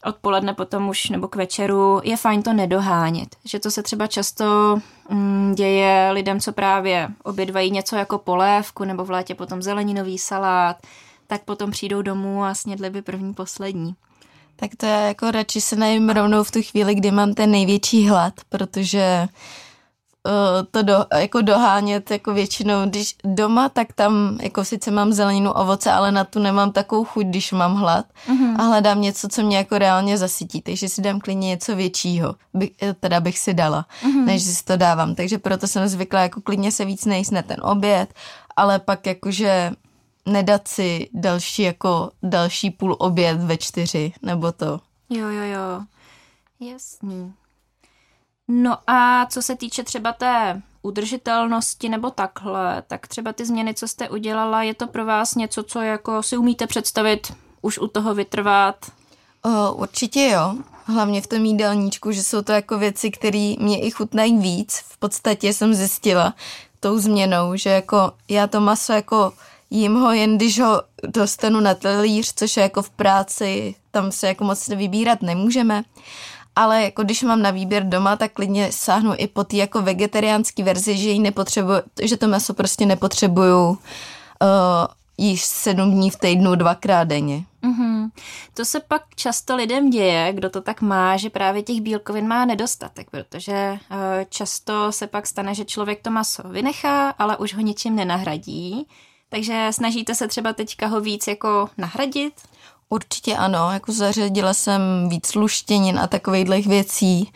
Odpoledne 0.06 0.54
potom 0.54 0.90
už 0.90 1.10
nebo 1.10 1.28
k 1.28 1.36
večeru 1.36 2.02
je 2.04 2.18
fajn 2.18 2.44
to 2.44 2.54
nedohánět. 2.54 3.36
Že 3.46 3.60
to 3.60 3.72
se 3.72 3.84
třeba 3.84 4.08
často 4.08 4.78
mm, 5.10 5.54
děje 5.56 6.12
lidem, 6.12 6.40
co 6.40 6.52
právě 6.52 7.08
obědvají 7.24 7.72
něco 7.72 7.96
jako 7.96 8.18
polévku 8.18 8.84
nebo 8.84 9.06
v 9.06 9.12
létě 9.12 9.36
potom 9.36 9.62
zeleninový 9.62 10.18
salát, 10.18 10.78
tak 11.28 11.44
potom 11.44 11.72
přijdou 11.72 12.02
domů 12.02 12.44
a 12.44 12.54
snědli 12.54 12.90
by 12.90 13.02
první, 13.02 13.34
poslední. 13.34 13.96
Tak 14.56 14.72
to 14.78 14.86
já 14.86 15.00
jako 15.00 15.32
radši 15.32 15.62
se 15.62 15.76
najím 15.76 16.10
rovnou 16.10 16.44
v 16.44 16.52
tu 16.52 16.62
chvíli, 16.62 16.96
kdy 16.96 17.12
mám 17.12 17.34
ten 17.34 17.52
největší 17.52 18.10
hlad, 18.10 18.34
protože 18.50 19.28
to 20.72 20.82
do, 20.82 21.06
jako 21.18 21.42
dohánět 21.42 22.12
jako 22.12 22.34
většinou, 22.34 22.86
když 22.86 23.16
doma, 23.24 23.70
tak 23.70 23.94
tam 23.94 24.38
jako 24.42 24.66
sice 24.66 24.92
mám 24.92 25.14
zeleninu, 25.14 25.52
ovoce, 25.52 25.92
ale 25.92 26.12
na 26.12 26.24
tu 26.24 26.40
nemám 26.40 26.72
takovou 26.72 27.04
chuť, 27.04 27.26
když 27.26 27.52
mám 27.52 27.76
hlad 27.76 28.06
mm-hmm. 28.28 28.56
a 28.60 28.64
hledám 28.64 29.02
něco, 29.02 29.28
co 29.28 29.44
mě 29.44 29.58
jako 29.58 29.78
reálně 29.78 30.18
zasytí, 30.18 30.62
takže 30.62 30.90
si 30.90 31.02
dám 31.02 31.20
klidně 31.20 31.48
něco 31.48 31.76
většího, 31.76 32.36
by, 32.54 32.72
eh, 32.82 32.94
teda 32.94 33.20
bych 33.20 33.40
si 33.40 33.54
dala, 33.54 33.86
mm-hmm. 34.04 34.26
než 34.26 34.44
si 34.44 34.64
to 34.64 34.78
dávám, 34.78 35.16
takže 35.16 35.38
proto 35.38 35.68
jsem 35.68 35.88
zvykla 35.88 36.22
jako 36.22 36.42
klidně 36.42 36.72
se 36.72 36.86
víc 36.86 37.06
nejíst 37.06 37.32
na 37.32 37.42
ten 37.42 37.58
oběd, 37.62 38.14
ale 38.56 38.80
pak 38.80 39.08
jakože 39.08 39.72
nedat 40.26 40.68
si 40.68 41.10
další 41.14 41.62
jako 41.62 42.12
další 42.24 42.72
půl 42.72 42.96
oběd 43.00 43.44
ve 43.44 43.58
čtyři, 43.58 44.14
nebo 44.22 44.52
to. 44.52 44.80
Jo, 45.10 45.28
jo, 45.28 45.44
jo. 45.44 45.82
Jasný. 46.60 47.34
No 48.48 48.78
a 48.88 49.26
co 49.26 49.42
se 49.42 49.56
týče 49.56 49.84
třeba 49.84 50.14
té 50.14 50.62
udržitelnosti 50.82 51.90
nebo 51.90 52.10
takhle, 52.10 52.84
tak 52.88 53.08
třeba 53.08 53.34
ty 53.34 53.46
změny, 53.46 53.74
co 53.74 53.88
jste 53.88 54.10
udělala, 54.10 54.64
je 54.64 54.74
to 54.74 54.88
pro 54.88 55.06
vás 55.06 55.36
něco, 55.36 55.64
co 55.64 55.82
jako 55.82 56.24
si 56.24 56.38
umíte 56.38 56.68
představit, 56.68 57.34
už 57.62 57.80
u 57.80 57.88
toho 57.88 58.16
vytrvat? 58.16 58.92
O, 59.44 59.74
určitě 59.74 60.30
jo, 60.30 60.56
hlavně 60.86 61.22
v 61.22 61.28
tom 61.28 61.46
jídelníčku, 61.46 62.12
že 62.12 62.24
jsou 62.24 62.42
to 62.42 62.52
jako 62.52 62.78
věci, 62.78 63.12
které 63.12 63.54
mě 63.60 63.82
i 63.82 63.92
chutnají 63.92 64.38
víc. 64.38 64.84
V 64.88 64.98
podstatě 64.98 65.54
jsem 65.54 65.74
zjistila 65.74 66.34
tou 66.80 66.98
změnou, 66.98 67.56
že 67.56 67.70
jako 67.70 68.12
já 68.30 68.48
to 68.48 68.62
maso 68.62 68.94
jako 68.94 69.34
jím 69.70 69.96
ho 69.96 70.12
jen, 70.12 70.38
když 70.38 70.60
ho 70.60 70.82
dostanu 71.08 71.60
na 71.60 71.76
talíř, 71.76 72.34
což 72.36 72.58
je 72.58 72.64
jako 72.64 72.82
v 72.82 72.90
práci, 72.90 73.76
tam 73.92 74.12
se 74.12 74.28
jako 74.28 74.44
moc 74.44 74.68
vybírat 74.68 75.22
nemůžeme. 75.22 75.84
Ale 76.56 76.84
jako 76.84 77.04
když 77.04 77.24
mám 77.24 77.42
na 77.42 77.52
výběr 77.52 77.90
doma, 77.90 78.16
tak 78.16 78.34
klidně 78.34 78.72
sáhnu 78.72 79.14
i 79.18 79.28
po 79.28 79.44
té 79.44 79.56
jako 79.56 79.82
vegetariánský 79.82 80.64
verzi, 80.64 80.98
že 80.98 81.10
ji 81.10 81.20
nepotřebuju, 81.20 81.80
že 82.02 82.18
to 82.18 82.28
maso 82.28 82.54
prostě 82.54 82.86
nepotřebuju 82.86 83.70
uh, 83.70 83.78
jíst 85.18 85.46
sedm 85.46 85.92
dní 85.92 86.10
v 86.10 86.20
týdnu 86.20 86.56
dvakrát 86.56 87.04
denně. 87.04 87.44
Mm-hmm. 87.64 88.10
To 88.54 88.66
se 88.66 88.80
pak 88.80 89.02
často 89.16 89.56
lidem 89.56 89.90
děje, 89.90 90.34
kdo 90.34 90.50
to 90.50 90.62
tak 90.62 90.82
má, 90.82 91.18
že 91.18 91.30
právě 91.30 91.64
těch 91.64 91.82
bílkovin 91.82 92.28
má 92.28 92.46
nedostatek, 92.46 93.10
protože 93.10 93.72
uh, 93.92 93.98
často 94.30 94.92
se 94.92 95.08
pak 95.08 95.28
stane, 95.28 95.56
že 95.56 95.66
člověk 95.66 96.02
to 96.02 96.12
maso 96.12 96.50
vynechá, 96.50 97.10
ale 97.10 97.38
už 97.38 97.54
ho 97.54 97.62
ničím 97.62 97.96
nenahradí. 97.96 98.88
Takže 99.36 99.68
snažíte 99.72 100.16
se 100.16 100.28
třeba 100.28 100.54
teďka 100.54 100.88
ho 100.88 101.02
víc 101.02 101.28
jako 101.28 101.70
nahradit? 101.78 102.34
Určitě 102.90 103.36
ano, 103.38 103.72
jako 103.72 103.92
zařadila 103.92 104.54
jsem 104.54 104.82
víc 105.10 105.36
luštěnin 105.36 106.00
a 106.00 106.08
takových 106.08 106.68
věcí. 106.68 107.32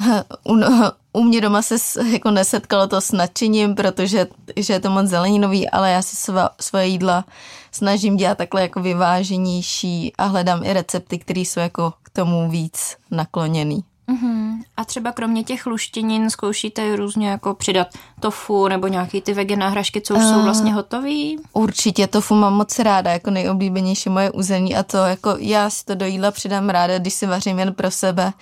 U, 0.48 0.56
u 1.12 1.22
mě 1.22 1.40
doma 1.40 1.62
se 1.62 1.76
jako 2.12 2.30
nesetkalo 2.30 2.86
to 2.86 3.00
s 3.00 3.12
nadšením, 3.12 3.74
protože 3.74 4.26
že 4.56 4.72
je 4.72 4.80
to 4.80 4.90
moc 4.90 5.06
zeleninový, 5.06 5.70
ale 5.70 5.90
já 5.90 6.02
si 6.02 6.16
sva, 6.16 6.50
svoje 6.60 6.86
jídla 6.86 7.24
snažím 7.72 8.16
dělat 8.16 8.38
takhle 8.38 8.62
jako 8.62 8.80
vyváženější 8.80 10.12
a 10.18 10.24
hledám 10.24 10.64
i 10.64 10.72
recepty, 10.72 11.18
které 11.18 11.40
jsou 11.40 11.60
jako 11.60 11.92
k 12.02 12.10
tomu 12.10 12.50
víc 12.50 12.96
nakloněný. 13.10 13.84
Mm-hmm. 14.08 14.62
A 14.76 14.84
třeba 14.84 15.12
kromě 15.12 15.44
těch 15.44 15.66
luštěnin 15.66 16.30
zkoušíte 16.30 16.96
různě 16.96 17.28
jako 17.28 17.54
přidat 17.54 17.88
tofu 18.20 18.68
nebo 18.68 18.86
nějaký 18.86 19.20
ty 19.20 19.34
vegan 19.34 19.58
náhražky, 19.58 20.00
co 20.00 20.14
už 20.14 20.22
uh... 20.22 20.32
jsou 20.32 20.42
vlastně 20.42 20.74
hotový? 20.74 21.38
Určitě 21.52 22.06
tofu 22.06 22.34
mám 22.34 22.54
moc 22.54 22.78
ráda, 22.78 23.12
jako 23.12 23.30
nejoblíbenější 23.30 24.08
moje 24.08 24.30
uzení 24.30 24.76
a 24.76 24.82
to 24.82 24.96
jako 24.96 25.34
já 25.38 25.70
si 25.70 25.84
to 25.84 25.94
do 25.94 26.06
jídla 26.06 26.30
přidám 26.30 26.68
ráda, 26.68 26.98
když 26.98 27.14
si 27.14 27.26
vařím 27.26 27.58
jen 27.58 27.74
pro 27.74 27.90
sebe. 27.90 28.32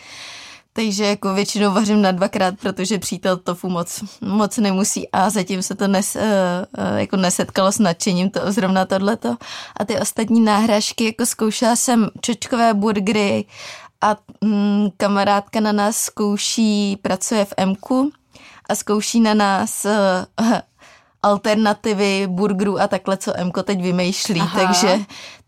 Takže 0.73 1.05
jako 1.07 1.35
většinou 1.35 1.73
vařím 1.73 2.03
na 2.03 2.13
dvakrát, 2.13 2.55
protože 2.61 2.99
přítel 2.99 3.37
tofu 3.37 3.69
moc, 3.69 4.05
moc 4.21 4.57
nemusí 4.57 5.09
a 5.13 5.31
zatím 5.31 5.63
se 5.63 5.75
to 5.75 5.89
nes, 5.89 6.17
uh, 6.17 6.23
uh, 6.23 6.97
jako 6.97 7.17
nesetkalo 7.17 7.73
s 7.73 7.79
nadšením, 7.79 8.31
to, 8.31 8.41
zrovna 8.53 8.87
tohleto. 8.87 9.37
A 9.77 9.85
ty 9.85 10.01
ostatní 10.01 10.41
náhražky, 10.41 11.05
jako 11.05 11.27
zkoušela 11.27 11.77
jsem 11.77 12.11
čočkové 12.21 12.75
burgery 12.75 13.45
a 14.01 14.17
mm, 14.41 14.89
kamarádka 14.97 15.61
na 15.61 15.73
nás 15.73 15.97
zkouší, 15.97 16.97
pracuje 17.03 17.45
v 17.45 17.55
MKu 17.67 18.13
a 18.69 18.75
zkouší 18.75 19.21
na 19.21 19.35
nás 19.35 19.87
uh, 20.41 20.47
alternativy 21.23 22.27
burgerů 22.27 22.81
a 22.81 22.89
takhle, 22.89 23.17
co 23.17 23.33
Mko 23.45 23.63
teď 23.63 23.83
vymýšlí, 23.83 24.43
takže, 24.55 24.99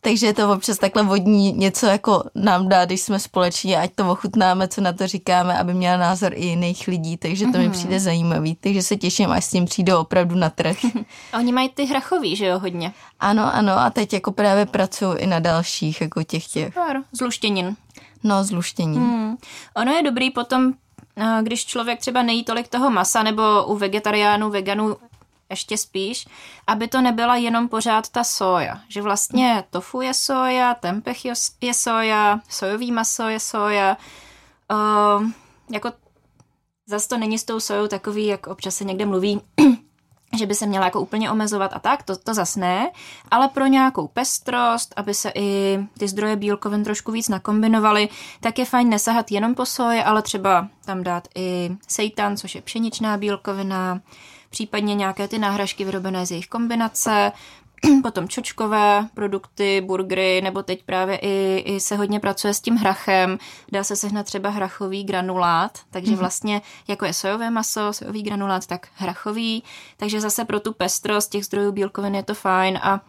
takže 0.01 0.27
je 0.27 0.35
to 0.35 0.53
občas 0.53 0.79
takhle 0.79 1.03
vodní 1.03 1.53
něco 1.53 1.87
jako 1.87 2.25
nám 2.35 2.69
dá, 2.69 2.85
když 2.85 3.01
jsme 3.01 3.19
společně, 3.19 3.81
ať 3.81 3.93
to 3.95 4.11
ochutnáme, 4.11 4.69
co 4.69 4.81
na 4.81 4.93
to 4.93 5.07
říkáme, 5.07 5.59
aby 5.59 5.75
měla 5.75 5.97
názor 5.97 6.33
i 6.35 6.47
jiných 6.47 6.89
lidí, 6.89 7.17
takže 7.17 7.45
to 7.45 7.51
mm-hmm. 7.53 7.59
mi 7.59 7.65
mhm. 7.65 7.73
přijde 7.73 8.01
zajímavý, 8.01 8.55
takže 8.55 8.83
se 8.83 8.97
těším, 8.97 9.31
až 9.31 9.45
s 9.45 9.51
tím 9.51 9.65
přijdou 9.65 9.99
opravdu 9.99 10.35
na 10.35 10.51
trh. 10.51 10.77
Oni 11.39 11.53
mají 11.53 11.69
ty 11.69 11.85
hrachový, 11.85 12.37
že 12.37 12.47
jo, 12.47 12.59
hodně. 12.59 12.93
Ano, 13.21 13.55
ano, 13.55 13.73
a 13.79 13.91
teď 13.91 14.13
jako 14.13 14.33
právě 14.33 14.67
pracuju 14.67 15.15
i 15.17 15.27
na 15.27 15.39
dalších, 15.39 16.01
jako 16.01 16.23
těch 16.23 16.47
těch. 16.47 16.67
Super, 16.67 17.03
zluštěnin. 17.13 17.77
No, 18.23 18.45
zluštěnin. 18.45 19.03
Hmm. 19.03 19.37
Ono 19.77 19.93
je 19.93 20.03
dobrý 20.03 20.31
potom, 20.31 20.73
když 21.43 21.67
člověk 21.67 22.01
třeba 22.01 22.23
nejí 22.23 22.45
tolik 22.45 22.69
toho 22.69 22.91
masa, 22.91 23.23
nebo 23.23 23.65
u 23.67 23.77
vegetariánů, 23.77 24.51
veganů 24.51 24.97
ještě 25.51 25.79
spíš, 25.79 26.27
aby 26.67 26.89
to 26.89 27.01
nebyla 27.01 27.37
jenom 27.37 27.69
pořád 27.69 28.09
ta 28.09 28.25
soja. 28.25 28.81
Že 28.89 29.03
vlastně 29.03 29.65
tofu 29.71 30.01
je 30.01 30.15
soja, 30.15 30.75
tempeh 30.75 31.25
je 31.61 31.75
soja, 31.75 32.41
sojový 32.49 32.93
maso 32.93 33.23
je 33.23 33.41
soja. 33.41 33.97
Uh, 34.73 35.31
jako 35.71 35.93
zase 36.87 37.09
to 37.09 37.19
není 37.19 37.39
s 37.39 37.45
tou 37.45 37.61
sojou 37.61 37.89
takový, 37.89 38.27
jak 38.27 38.47
občas 38.47 38.75
se 38.75 38.85
někde 38.85 39.07
mluví, 39.07 39.41
že 40.39 40.47
by 40.47 40.55
se 40.55 40.67
měla 40.67 40.85
jako 40.85 41.01
úplně 41.01 41.31
omezovat 41.31 41.71
a 41.75 41.79
tak, 41.79 42.03
to, 42.03 42.17
to 42.17 42.35
zas 42.35 42.57
ne, 42.57 42.91
ale 43.31 43.49
pro 43.49 43.67
nějakou 43.67 44.09
pestrost, 44.09 44.95
aby 44.97 45.15
se 45.15 45.33
i 45.35 45.79
ty 45.99 46.09
zdroje 46.09 46.37
bílkovin 46.37 46.85
trošku 46.85 47.13
víc 47.13 47.29
nakombinovaly, 47.29 48.09
tak 48.41 48.59
je 48.59 48.65
fajn 48.65 48.89
nesahat 48.89 49.31
jenom 49.31 49.55
po 49.55 49.67
soje, 49.67 50.05
ale 50.05 50.23
třeba 50.23 50.69
tam 50.85 51.03
dát 51.03 51.29
i 51.35 51.77
seitan, 51.89 52.37
což 52.37 52.55
je 52.55 52.63
pšeničná 52.63 53.17
bílkovina, 53.17 54.01
případně 54.51 54.95
nějaké 54.95 55.29
ty 55.29 55.39
náhražky 55.39 55.85
vyrobené 55.85 56.27
z 56.27 56.31
jejich 56.31 56.49
kombinace, 56.49 57.33
potom 58.03 58.29
čočkové 58.29 59.09
produkty, 59.15 59.81
burgery, 59.81 60.41
nebo 60.43 60.63
teď 60.63 60.85
právě 60.85 61.17
i, 61.17 61.63
i 61.67 61.81
se 61.81 61.97
hodně 61.97 62.21
pracuje 62.21 62.55
s 62.55 62.61
tím 62.61 62.77
hrachem. 62.77 63.39
Dá 63.73 63.85
se 63.85 63.97
sehnat 63.97 64.27
třeba 64.27 64.51
hrachový 64.51 65.05
granulát, 65.05 65.79
takže 65.91 66.11
mhm. 66.11 66.21
vlastně 66.21 66.63
jako 66.89 67.05
je 67.05 67.13
sojové 67.13 67.51
maso, 67.51 67.93
sojový 67.93 68.23
granulát, 68.23 68.67
tak 68.67 68.89
hrachový. 68.95 69.63
Takže 69.97 70.21
zase 70.21 70.45
pro 70.45 70.61
tu 70.61 70.73
pestrost 70.73 71.31
těch 71.31 71.45
zdrojů 71.45 71.73
bílkovin 71.73 72.15
je 72.15 72.23
to 72.23 72.35
fajn 72.35 72.79
a 72.83 73.01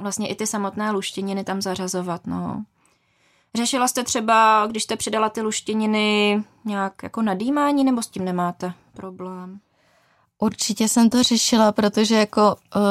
vlastně 0.00 0.28
i 0.28 0.34
ty 0.34 0.46
samotné 0.46 0.90
luštěniny 0.90 1.44
tam 1.44 1.62
zařazovat, 1.62 2.26
no. 2.26 2.64
Řešila 3.54 3.88
jste 3.88 4.04
třeba, 4.04 4.66
když 4.66 4.82
jste 4.82 4.96
přidala 4.96 5.28
ty 5.28 5.40
luštěniny 5.40 6.44
nějak 6.64 7.02
jako 7.02 7.22
nadýmání, 7.22 7.84
nebo 7.84 8.02
s 8.02 8.06
tím 8.06 8.24
nemáte 8.24 8.72
problém? 8.92 9.60
Určitě 10.38 10.88
jsem 10.88 11.10
to 11.10 11.22
řešila, 11.22 11.72
protože 11.72 12.14
jako 12.14 12.56
uh, 12.76 12.82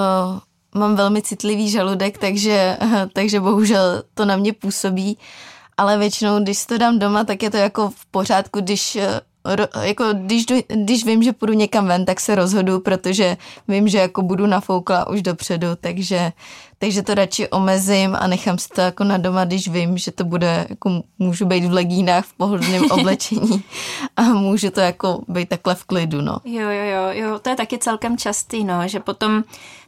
mám 0.75 0.95
velmi 0.95 1.21
citlivý 1.21 1.69
žaludek, 1.69 2.17
takže, 2.17 2.77
takže 3.13 3.39
bohužel 3.39 4.03
to 4.13 4.25
na 4.25 4.35
mě 4.35 4.53
působí. 4.53 5.17
Ale 5.77 5.97
většinou, 5.97 6.39
když 6.39 6.65
to 6.65 6.77
dám 6.77 6.99
doma, 6.99 7.23
tak 7.23 7.43
je 7.43 7.49
to 7.49 7.57
jako 7.57 7.89
v 7.89 8.05
pořádku, 8.05 8.59
když 8.59 8.95
eh, 8.95 9.21
jako 9.81 10.05
když, 10.13 10.45
když 10.67 11.05
vím, 11.05 11.23
že 11.23 11.33
půjdu 11.33 11.53
někam 11.53 11.87
ven, 11.87 12.05
tak 12.05 12.19
se 12.19 12.35
rozhodu, 12.35 12.79
protože 12.79 13.37
vím, 13.67 13.87
že 13.87 13.97
jako 13.97 14.21
budu 14.21 14.45
nafoukla 14.47 15.07
už 15.07 15.21
dopředu, 15.21 15.67
takže, 15.81 16.31
takže 16.77 17.03
to 17.03 17.13
radši 17.13 17.49
omezím 17.49 18.15
a 18.19 18.27
nechám 18.27 18.57
si 18.57 18.67
to 18.69 18.81
jako 18.81 19.03
na 19.03 19.17
doma, 19.17 19.45
když 19.45 19.67
vím, 19.67 19.97
že 19.97 20.11
to 20.11 20.23
bude, 20.23 20.65
jako 20.69 21.03
můžu 21.19 21.45
být 21.45 21.65
v 21.65 21.73
legínách 21.73 22.25
v 22.25 22.33
pohodlném 22.33 22.83
oblečení 22.91 23.63
a 24.17 24.21
můžu 24.21 24.69
to 24.69 24.79
jako 24.79 25.21
být 25.27 25.49
takhle 25.49 25.75
v 25.75 25.83
klidu, 25.83 26.21
no. 26.21 26.37
Jo, 26.45 26.69
jo, 26.69 26.83
jo, 26.85 27.07
jo, 27.11 27.39
to 27.39 27.49
je 27.49 27.55
taky 27.55 27.77
celkem 27.77 28.17
častý, 28.17 28.63
no, 28.63 28.87
že 28.87 28.99
potom 28.99 29.43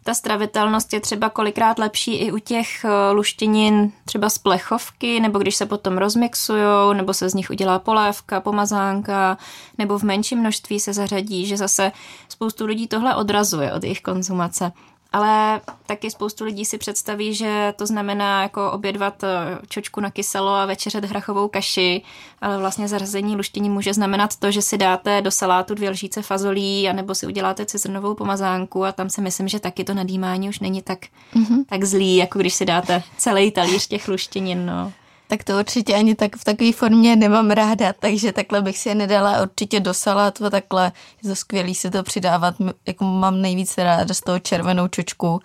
ta 0.07 0.13
stravitelnost 0.13 0.93
je 0.93 0.99
třeba 0.99 1.29
kolikrát 1.29 1.79
lepší 1.79 2.15
i 2.15 2.31
u 2.31 2.39
těch 2.39 2.85
eh, 2.85 3.11
luštěnin 3.11 3.91
třeba 4.05 4.29
z 4.29 4.37
plechovky, 4.37 5.19
nebo 5.19 5.39
když 5.39 5.55
se 5.55 5.65
potom 5.65 5.97
rozmixujou, 5.97 6.93
nebo 6.93 7.13
se 7.13 7.29
z 7.29 7.33
nich 7.33 7.49
udělá 7.49 7.79
polévka, 7.79 8.41
pomazánka, 8.41 9.37
nebo 9.77 9.99
v 9.99 10.03
menším 10.03 10.39
množství 10.39 10.79
se 10.79 10.93
zařadí, 10.93 11.45
že 11.45 11.57
zase 11.57 11.91
spoustu 12.29 12.65
lidí 12.65 12.87
tohle 12.87 13.15
odrazuje 13.15 13.73
od 13.73 13.83
jejich 13.83 14.01
konzumace. 14.01 14.71
Ale 15.13 15.61
taky 15.85 16.11
spoustu 16.11 16.45
lidí 16.45 16.65
si 16.65 16.77
představí, 16.77 17.33
že 17.33 17.73
to 17.75 17.85
znamená 17.85 18.41
jako 18.41 18.71
obědvat 18.71 19.23
eh, 19.23 19.27
čočku 19.69 20.01
na 20.01 20.11
kyselo 20.11 20.49
a 20.49 20.65
večeřet 20.65 21.05
hrachovou 21.05 21.47
kaši, 21.47 22.01
ale 22.41 22.57
vlastně 22.57 22.87
zařazení 22.87 23.35
luštění 23.35 23.69
může 23.69 23.93
znamenat 23.93 24.35
to, 24.35 24.51
že 24.51 24.61
si 24.61 24.77
dáte 24.77 25.21
do 25.21 25.31
salátu 25.31 25.75
dvě 25.75 25.89
lžíce 25.89 26.21
fazolí, 26.21 26.89
anebo 26.89 27.15
si 27.15 27.27
uděláte 27.27 27.65
cizrnovou 27.65 28.13
pomazánku 28.13 28.85
a 28.85 28.91
tam 28.91 29.09
si 29.09 29.21
myslím, 29.21 29.47
že 29.47 29.59
taky 29.59 29.83
to 29.83 29.93
nadýmání 29.93 30.49
už 30.49 30.59
není 30.59 30.81
tak, 30.81 30.99
mm-hmm. 31.35 31.65
tak 31.69 31.83
zlý, 31.83 32.15
jako 32.15 32.39
když 32.39 32.53
si 32.53 32.65
dáte 32.65 33.03
celý 33.17 33.51
talíř 33.51 33.87
těch 33.87 34.07
luštěnin. 34.07 34.65
No 34.65 34.93
tak 35.27 35.43
to 35.43 35.59
určitě 35.59 35.95
ani 35.95 36.15
tak 36.15 36.35
v 36.35 36.43
takové 36.43 36.71
formě 36.71 37.15
nemám 37.15 37.51
ráda, 37.51 37.93
takže 37.93 38.31
takhle 38.31 38.61
bych 38.61 38.77
si 38.77 38.89
je 38.89 38.95
nedala 38.95 39.41
určitě 39.41 39.79
do 39.79 39.93
salátu 39.93 40.49
takhle 40.49 40.91
je 41.23 41.29
to 41.29 41.35
skvělý 41.35 41.75
si 41.75 41.91
to 41.91 42.03
přidávat, 42.03 42.55
jako 42.87 43.03
mám 43.03 43.41
nejvíc 43.41 43.77
ráda 43.77 44.13
z 44.13 44.21
toho 44.21 44.39
červenou 44.39 44.87
čočku 44.87 45.39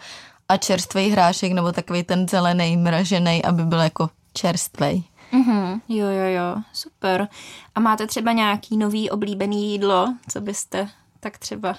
a 0.49 0.57
čerstvý 0.57 1.11
hrášek 1.11 1.53
nebo 1.53 1.73
takový 1.73 2.03
ten 2.03 2.29
zelený, 2.29 2.77
mražený, 2.77 3.45
aby 3.45 3.65
byl 3.65 3.81
jako 3.81 4.11
čerstvý. 4.33 5.05
Mm-hmm. 5.33 5.81
Jo, 5.89 6.07
jo, 6.07 6.27
jo, 6.27 6.63
super. 6.73 7.29
A 7.75 7.81
máte 7.81 8.07
třeba 8.07 8.33
nějaký 8.33 8.77
nový 8.77 9.11
oblíbený 9.11 9.73
jídlo, 9.73 10.15
co 10.29 10.41
byste 10.41 10.89
tak 11.21 11.39
třeba 11.39 11.75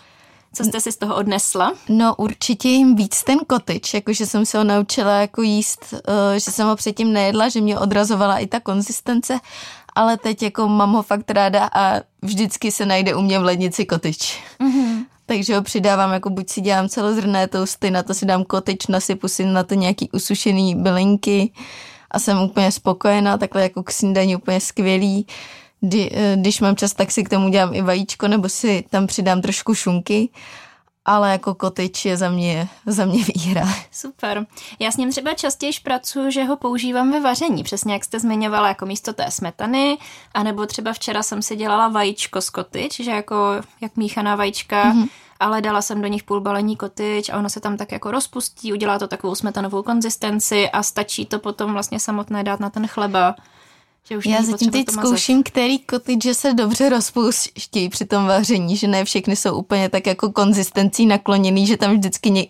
co 0.54 0.64
jste 0.64 0.80
si 0.80 0.92
z 0.92 0.98
toho 0.98 1.16
odnesla? 1.16 1.74
No 1.90 2.16
určitě 2.16 2.70
jim 2.70 2.96
víc 2.96 3.24
ten 3.24 3.40
kotyč, 3.48 3.94
jakože 3.94 4.26
jsem 4.26 4.46
se 4.46 4.58
ho 4.58 4.64
naučila 4.64 5.20
jako 5.20 5.42
jíst, 5.42 5.94
uh, 5.94 6.00
že 6.34 6.52
jsem 6.52 6.68
ho 6.68 6.76
předtím 6.76 7.14
nejedla, 7.14 7.50
že 7.50 7.62
mě 7.62 7.80
odrazovala 7.80 8.38
i 8.38 8.48
ta 8.48 8.60
konzistence, 8.60 9.40
ale 9.96 10.18
teď 10.18 10.44
jako 10.44 10.68
mám 10.68 10.94
ho 10.94 11.04
fakt 11.04 11.32
ráda 11.32 11.70
a 11.74 12.02
vždycky 12.22 12.72
se 12.72 12.86
najde 12.86 13.16
u 13.16 13.22
mě 13.22 13.40
v 13.40 13.44
lednici 13.44 13.86
kotyč. 13.86 14.40
Mm-hmm. 14.60 15.06
Takže 15.26 15.56
ho 15.56 15.62
přidávám, 15.62 16.14
jako 16.14 16.30
buď 16.30 16.50
si 16.50 16.62
dělám 16.62 16.90
celozrné 16.90 17.48
tousty, 17.48 17.92
na 17.92 18.04
to 18.04 18.14
si 18.14 18.26
dám 18.26 18.44
kotyč, 18.44 18.88
nasypu 18.88 19.28
si 19.28 19.46
na 19.46 19.64
to 19.64 19.76
nějaký 19.76 20.10
usušený 20.12 20.76
bylinky 20.76 21.54
a 22.12 22.20
jsem 22.20 22.42
úplně 22.42 22.72
spokojená, 22.72 23.38
takhle 23.38 23.64
jako 23.64 23.84
k 23.84 23.92
snídaní 23.92 24.36
úplně 24.36 24.60
skvělý. 24.60 25.28
Kdy, 25.86 26.10
eh, 26.14 26.36
když 26.40 26.62
mám 26.62 26.76
čas, 26.76 26.94
tak 26.94 27.12
si 27.12 27.24
k 27.24 27.30
tomu 27.30 27.50
dělám 27.50 27.74
i 27.74 27.82
vajíčko, 27.82 28.28
nebo 28.28 28.50
si 28.50 28.86
tam 28.90 29.08
přidám 29.08 29.42
trošku 29.42 29.76
šunky, 29.76 30.30
ale 31.06 31.32
jako 31.32 31.56
kotyč 31.56 32.06
je 32.06 32.18
za 32.18 32.30
mě, 32.30 32.68
za 32.86 33.06
mě 33.06 33.24
výhra. 33.36 33.68
Super. 33.92 34.46
Já 34.80 34.92
s 34.92 34.98
ním 34.98 35.12
třeba 35.12 35.34
častěji 35.34 35.74
pracuji, 35.84 36.32
že 36.32 36.44
ho 36.44 36.58
používám 36.58 37.12
ve 37.12 37.20
vaření, 37.20 37.64
přesně 37.64 37.94
jak 37.94 38.04
jste 38.04 38.20
zmiňovala, 38.20 38.68
jako 38.68 38.86
místo 38.86 39.14
té 39.14 39.32
smetany, 39.32 39.98
anebo 40.34 40.66
třeba 40.66 40.94
včera 40.94 41.24
jsem 41.24 41.42
si 41.42 41.56
dělala 41.56 41.88
vajíčko 41.88 42.42
z 42.42 42.50
kotyč, 42.50 43.00
že 43.00 43.12
jako 43.12 43.36
jak 43.82 43.96
míchaná 43.96 44.36
vajíčka, 44.36 44.94
mm-hmm 44.94 45.08
ale 45.40 45.62
dala 45.62 45.82
jsem 45.82 46.02
do 46.02 46.08
nich 46.08 46.24
půl 46.24 46.42
balení 46.42 46.76
kotyč 46.76 47.30
a 47.30 47.38
ono 47.38 47.50
se 47.50 47.60
tam 47.60 47.78
tak 47.78 47.92
jako 47.92 48.12
rozpustí, 48.12 48.74
udělá 48.74 49.00
to 49.00 49.08
takovou 49.08 49.36
smetanovou 49.36 49.84
konzistenci 49.84 50.70
a 50.70 50.84
stačí 50.84 51.26
to 51.26 51.40
potom 51.40 51.74
vlastně 51.74 52.00
samotné 52.00 52.44
dát 52.44 52.60
na 52.60 52.70
ten 52.70 52.88
chleba. 52.88 53.36
Že 54.10 54.18
už 54.18 54.26
Já 54.26 54.44
zatím 54.44 54.72
teď 54.72 54.90
zkouším, 54.92 55.44
který 55.44 55.80
že 56.24 56.34
se 56.34 56.54
dobře 56.54 56.90
rozpouští 56.90 57.90
při 57.90 58.06
tom 58.06 58.26
vaření, 58.26 58.78
že 58.78 58.88
ne 58.88 59.06
všechny 59.06 59.36
jsou 59.36 59.56
úplně 59.56 59.90
tak 59.90 60.08
jako 60.08 60.32
konzistencí 60.32 61.06
nakloněný, 61.06 61.68
že 61.68 61.78
tam 61.78 61.94
vždycky 61.96 62.30
ně, 62.30 62.46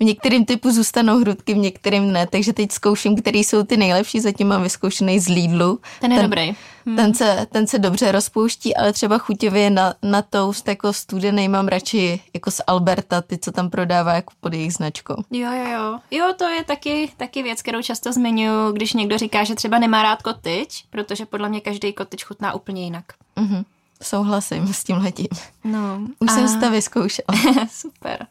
v 0.00 0.04
některým 0.04 0.44
typu 0.44 0.70
zůstanou 0.70 1.18
hrudky, 1.18 1.54
v 1.54 1.56
některým 1.56 2.12
ne, 2.12 2.26
takže 2.26 2.52
teď 2.52 2.72
zkouším, 2.72 3.16
který 3.16 3.44
jsou 3.44 3.62
ty 3.62 3.76
nejlepší, 3.76 4.20
zatím 4.20 4.48
mám 4.48 4.62
vyzkoušený 4.62 5.20
z 5.20 5.28
Lidlu. 5.28 5.78
Ten 6.00 6.12
je 6.12 6.18
ten, 6.18 6.30
dobrý. 6.30 6.54
Hmm. 6.86 6.96
Ten, 6.96 7.14
se, 7.14 7.46
ten 7.52 7.66
se 7.66 7.78
dobře 7.78 8.12
rozpouští, 8.12 8.76
ale 8.76 8.92
třeba 8.92 9.18
chuťově 9.18 9.70
na, 9.70 9.94
na 10.02 10.22
toast 10.22 10.68
jako 10.68 10.92
studený 10.92 11.48
mám 11.48 11.68
radši 11.68 12.20
jako 12.34 12.50
z 12.50 12.60
Alberta, 12.66 13.20
ty, 13.20 13.38
co 13.38 13.52
tam 13.52 13.70
prodává 13.70 14.14
jako 14.14 14.32
pod 14.40 14.52
jejich 14.52 14.74
značkou. 14.74 15.14
Jo, 15.30 15.52
jo, 15.52 15.70
jo. 15.72 15.98
Jo, 16.10 16.34
to 16.38 16.44
je 16.44 16.64
taky, 16.64 17.12
taky 17.16 17.42
věc, 17.42 17.62
kterou 17.62 17.82
často 17.82 18.12
zmiňuji, 18.12 18.72
když 18.72 18.92
někdo 18.92 19.18
říká, 19.18 19.44
že 19.44 19.54
třeba 19.54 19.78
nemá 19.78 20.02
rád 20.02 20.22
kotyč, 20.22 20.84
protože 20.90 21.26
podle 21.26 21.48
mě 21.48 21.60
každý 21.60 21.92
kotyč 21.92 22.24
chutná 22.24 22.54
úplně 22.54 22.84
jinak. 22.84 23.04
Mm-hmm. 23.36 23.64
Souhlasím 24.02 24.74
s 24.74 24.84
tím 24.84 24.96
letím. 24.96 25.28
No. 25.64 26.00
Už 26.18 26.30
a... 26.30 26.34
jsem 26.34 26.60
to 26.60 26.70
vyzkoušela. 26.70 27.26
Super. 27.70 28.26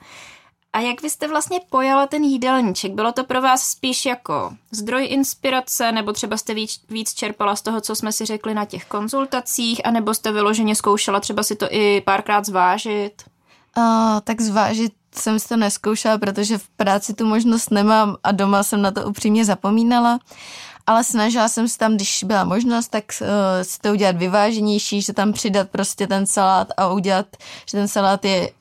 A 0.73 0.79
jak 0.79 1.01
vy 1.01 1.09
jste 1.09 1.27
vlastně 1.27 1.59
pojala 1.69 2.07
ten 2.07 2.23
jídelníček? 2.23 2.91
Bylo 2.91 3.11
to 3.11 3.23
pro 3.23 3.41
vás 3.41 3.69
spíš 3.69 4.05
jako 4.05 4.53
zdroj 4.71 5.07
inspirace, 5.09 5.91
nebo 5.91 6.13
třeba 6.13 6.37
jste 6.37 6.53
víc, 6.53 6.81
víc 6.89 7.13
čerpala 7.13 7.55
z 7.55 7.61
toho, 7.61 7.81
co 7.81 7.95
jsme 7.95 8.11
si 8.11 8.25
řekli 8.25 8.53
na 8.53 8.65
těch 8.65 8.85
konzultacích, 8.85 9.85
anebo 9.85 10.13
jste 10.13 10.31
vyloženě 10.31 10.75
zkoušela 10.75 11.19
třeba 11.19 11.43
si 11.43 11.55
to 11.55 11.67
i 11.69 12.01
párkrát 12.01 12.45
zvážit? 12.45 13.23
Uh, 13.77 14.19
tak 14.23 14.41
zvážit 14.41 14.93
jsem 15.15 15.39
si 15.39 15.47
to 15.47 15.57
neskoušela, 15.57 16.17
protože 16.17 16.57
v 16.57 16.67
práci 16.67 17.13
tu 17.13 17.25
možnost 17.25 17.71
nemám 17.71 18.15
a 18.23 18.31
doma 18.31 18.63
jsem 18.63 18.81
na 18.81 18.91
to 18.91 19.07
upřímně 19.07 19.45
zapomínala. 19.45 20.19
Ale 20.87 21.03
snažila 21.03 21.47
jsem 21.47 21.67
se 21.67 21.77
tam, 21.77 21.95
když 21.95 22.23
byla 22.23 22.43
možnost, 22.43 22.87
tak 22.87 23.03
uh, 23.21 23.27
si 23.61 23.79
to 23.79 23.91
udělat 23.91 24.15
vyváženější, 24.17 25.01
že 25.01 25.13
tam 25.13 25.33
přidat 25.33 25.69
prostě 25.69 26.07
ten 26.07 26.25
salát 26.25 26.67
a 26.77 26.89
udělat, 26.89 27.25
že 27.69 27.77
ten 27.77 27.87
salát 27.87 28.25
je 28.25 28.51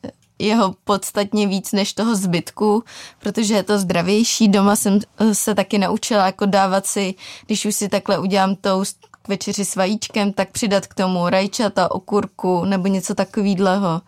jeho 0.41 0.75
podstatně 0.85 1.47
víc 1.47 1.73
než 1.73 1.93
toho 1.93 2.17
zbytku, 2.17 2.85
protože 3.19 3.55
je 3.55 3.63
to 3.63 3.79
zdravější. 3.79 4.49
Doma 4.49 4.77
jsem 4.77 4.99
eh, 5.19 5.35
se 5.35 5.55
taky 5.55 5.79
naučila 5.79 6.27
jako 6.27 6.47
dávat 6.47 6.87
si, 6.87 7.15
když 7.47 7.65
už 7.65 7.75
si 7.75 7.89
takhle 7.89 8.19
udělám 8.19 8.57
toast 8.57 9.07
k 9.23 9.29
večeři 9.29 9.65
s 9.65 9.77
vajíčkem, 9.77 10.33
tak 10.33 10.51
přidat 10.51 10.87
k 10.87 10.95
tomu 10.95 11.29
rajčata, 11.29 11.91
okurku 11.91 12.65
nebo 12.65 12.87
něco 12.87 13.15
takového, 13.15 14.01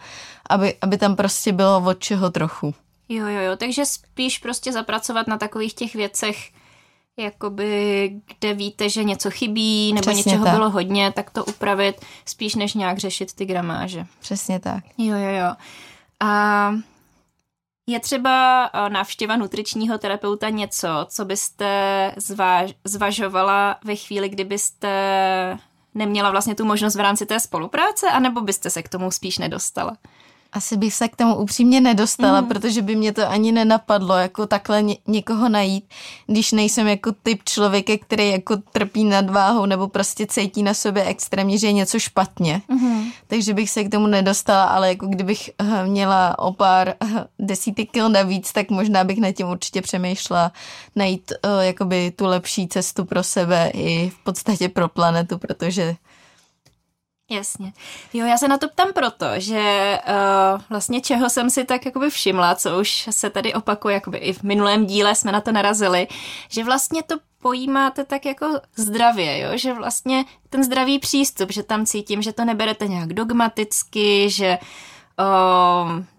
aby, 0.50 0.74
aby 0.80 0.98
tam 0.98 1.16
prostě 1.16 1.52
bylo 1.52 1.84
od 1.86 1.98
čeho 1.98 2.30
trochu. 2.30 2.74
Jo, 3.08 3.26
jo, 3.26 3.40
jo, 3.40 3.56
takže 3.56 3.86
spíš 3.86 4.38
prostě 4.38 4.72
zapracovat 4.72 5.26
na 5.26 5.38
takových 5.38 5.74
těch 5.74 5.94
věcech, 5.94 6.36
jakoby, 7.16 8.10
kde 8.38 8.54
víte, 8.54 8.88
že 8.88 9.04
něco 9.04 9.30
chybí, 9.30 9.92
nebo 9.92 10.00
Přesně 10.00 10.18
něčeho 10.18 10.44
tak. 10.44 10.54
bylo 10.54 10.70
hodně, 10.70 11.12
tak 11.12 11.30
to 11.30 11.44
upravit, 11.44 12.04
spíš 12.26 12.54
než 12.54 12.74
nějak 12.74 12.98
řešit 12.98 13.32
ty 13.32 13.44
gramáže. 13.46 14.06
Přesně 14.20 14.60
tak. 14.60 14.84
Jo, 14.98 15.16
jo, 15.16 15.30
jo. 15.30 15.54
A 16.22 16.72
je 17.86 18.00
třeba 18.00 18.70
návštěva 18.88 19.36
nutričního 19.36 19.98
terapeuta 19.98 20.48
něco, 20.48 20.88
co 21.08 21.24
byste 21.24 22.14
zváž, 22.16 22.74
zvažovala 22.84 23.78
ve 23.84 23.96
chvíli, 23.96 24.28
kdybyste 24.28 24.88
neměla 25.94 26.30
vlastně 26.30 26.54
tu 26.54 26.64
možnost 26.64 26.96
v 26.96 27.00
rámci 27.00 27.26
té 27.26 27.40
spolupráce, 27.40 28.10
anebo 28.10 28.40
byste 28.40 28.70
se 28.70 28.82
k 28.82 28.88
tomu 28.88 29.10
spíš 29.10 29.38
nedostala? 29.38 29.96
Asi 30.52 30.76
bych 30.76 30.94
se 30.94 31.08
k 31.08 31.16
tomu 31.16 31.34
upřímně 31.34 31.80
nedostala, 31.80 32.40
mm. 32.40 32.48
protože 32.48 32.82
by 32.82 32.96
mě 32.96 33.12
to 33.12 33.30
ani 33.30 33.52
nenapadlo, 33.52 34.16
jako 34.16 34.46
takhle 34.46 34.82
ně, 34.82 34.96
někoho 35.06 35.48
najít, 35.48 35.84
když 36.26 36.52
nejsem 36.52 36.88
jako 36.88 37.12
typ 37.22 37.40
člověka, 37.44 37.92
který 38.00 38.30
jako 38.30 38.56
trpí 38.56 39.04
nadváhou 39.04 39.66
nebo 39.66 39.88
prostě 39.88 40.26
cítí 40.26 40.62
na 40.62 40.74
sobě 40.74 41.04
extrémně, 41.04 41.58
že 41.58 41.66
je 41.66 41.72
něco 41.72 41.98
špatně. 41.98 42.62
Mm. 42.68 43.04
Takže 43.26 43.54
bych 43.54 43.70
se 43.70 43.84
k 43.84 43.90
tomu 43.90 44.06
nedostala, 44.06 44.64
ale 44.64 44.88
jako 44.88 45.06
kdybych 45.06 45.50
eh, 45.58 45.86
měla 45.86 46.38
o 46.38 46.52
pár 46.52 46.88
eh, 46.88 47.24
desítek 47.38 47.90
kil 47.90 48.08
navíc, 48.08 48.52
tak 48.52 48.70
možná 48.70 49.04
bych 49.04 49.18
na 49.18 49.32
tím 49.32 49.48
určitě 49.48 49.82
přemýšlela 49.82 50.52
najít 50.96 51.32
uh, 51.44 51.60
jakoby 51.60 52.10
tu 52.10 52.26
lepší 52.26 52.68
cestu 52.68 53.04
pro 53.04 53.22
sebe 53.22 53.70
i 53.74 54.10
v 54.10 54.24
podstatě 54.24 54.68
pro 54.68 54.88
planetu, 54.88 55.38
protože 55.38 55.96
Jasně. 57.30 57.72
Jo, 58.12 58.26
já 58.26 58.38
se 58.38 58.48
na 58.48 58.58
to 58.58 58.68
ptám 58.68 58.92
proto, 58.92 59.26
že 59.36 59.98
uh, 60.08 60.60
vlastně 60.70 61.00
čeho 61.00 61.30
jsem 61.30 61.50
si 61.50 61.64
tak 61.64 61.86
jakoby 61.86 62.10
všimla, 62.10 62.54
co 62.54 62.80
už 62.80 63.08
se 63.10 63.30
tady 63.30 63.54
opakuje, 63.54 63.94
jakoby 63.94 64.18
i 64.18 64.32
v 64.32 64.42
minulém 64.42 64.86
díle 64.86 65.14
jsme 65.14 65.32
na 65.32 65.40
to 65.40 65.52
narazili, 65.52 66.08
že 66.48 66.64
vlastně 66.64 67.02
to 67.02 67.16
pojímáte 67.42 68.04
tak 68.04 68.26
jako 68.26 68.60
zdravě, 68.76 69.38
jo? 69.38 69.50
že 69.54 69.72
vlastně 69.74 70.24
ten 70.50 70.64
zdravý 70.64 70.98
přístup, 70.98 71.52
že 71.52 71.62
tam 71.62 71.86
cítím, 71.86 72.22
že 72.22 72.32
to 72.32 72.44
neberete 72.44 72.88
nějak 72.88 73.12
dogmaticky, 73.12 74.30
že 74.30 74.58
uh, 74.62 74.68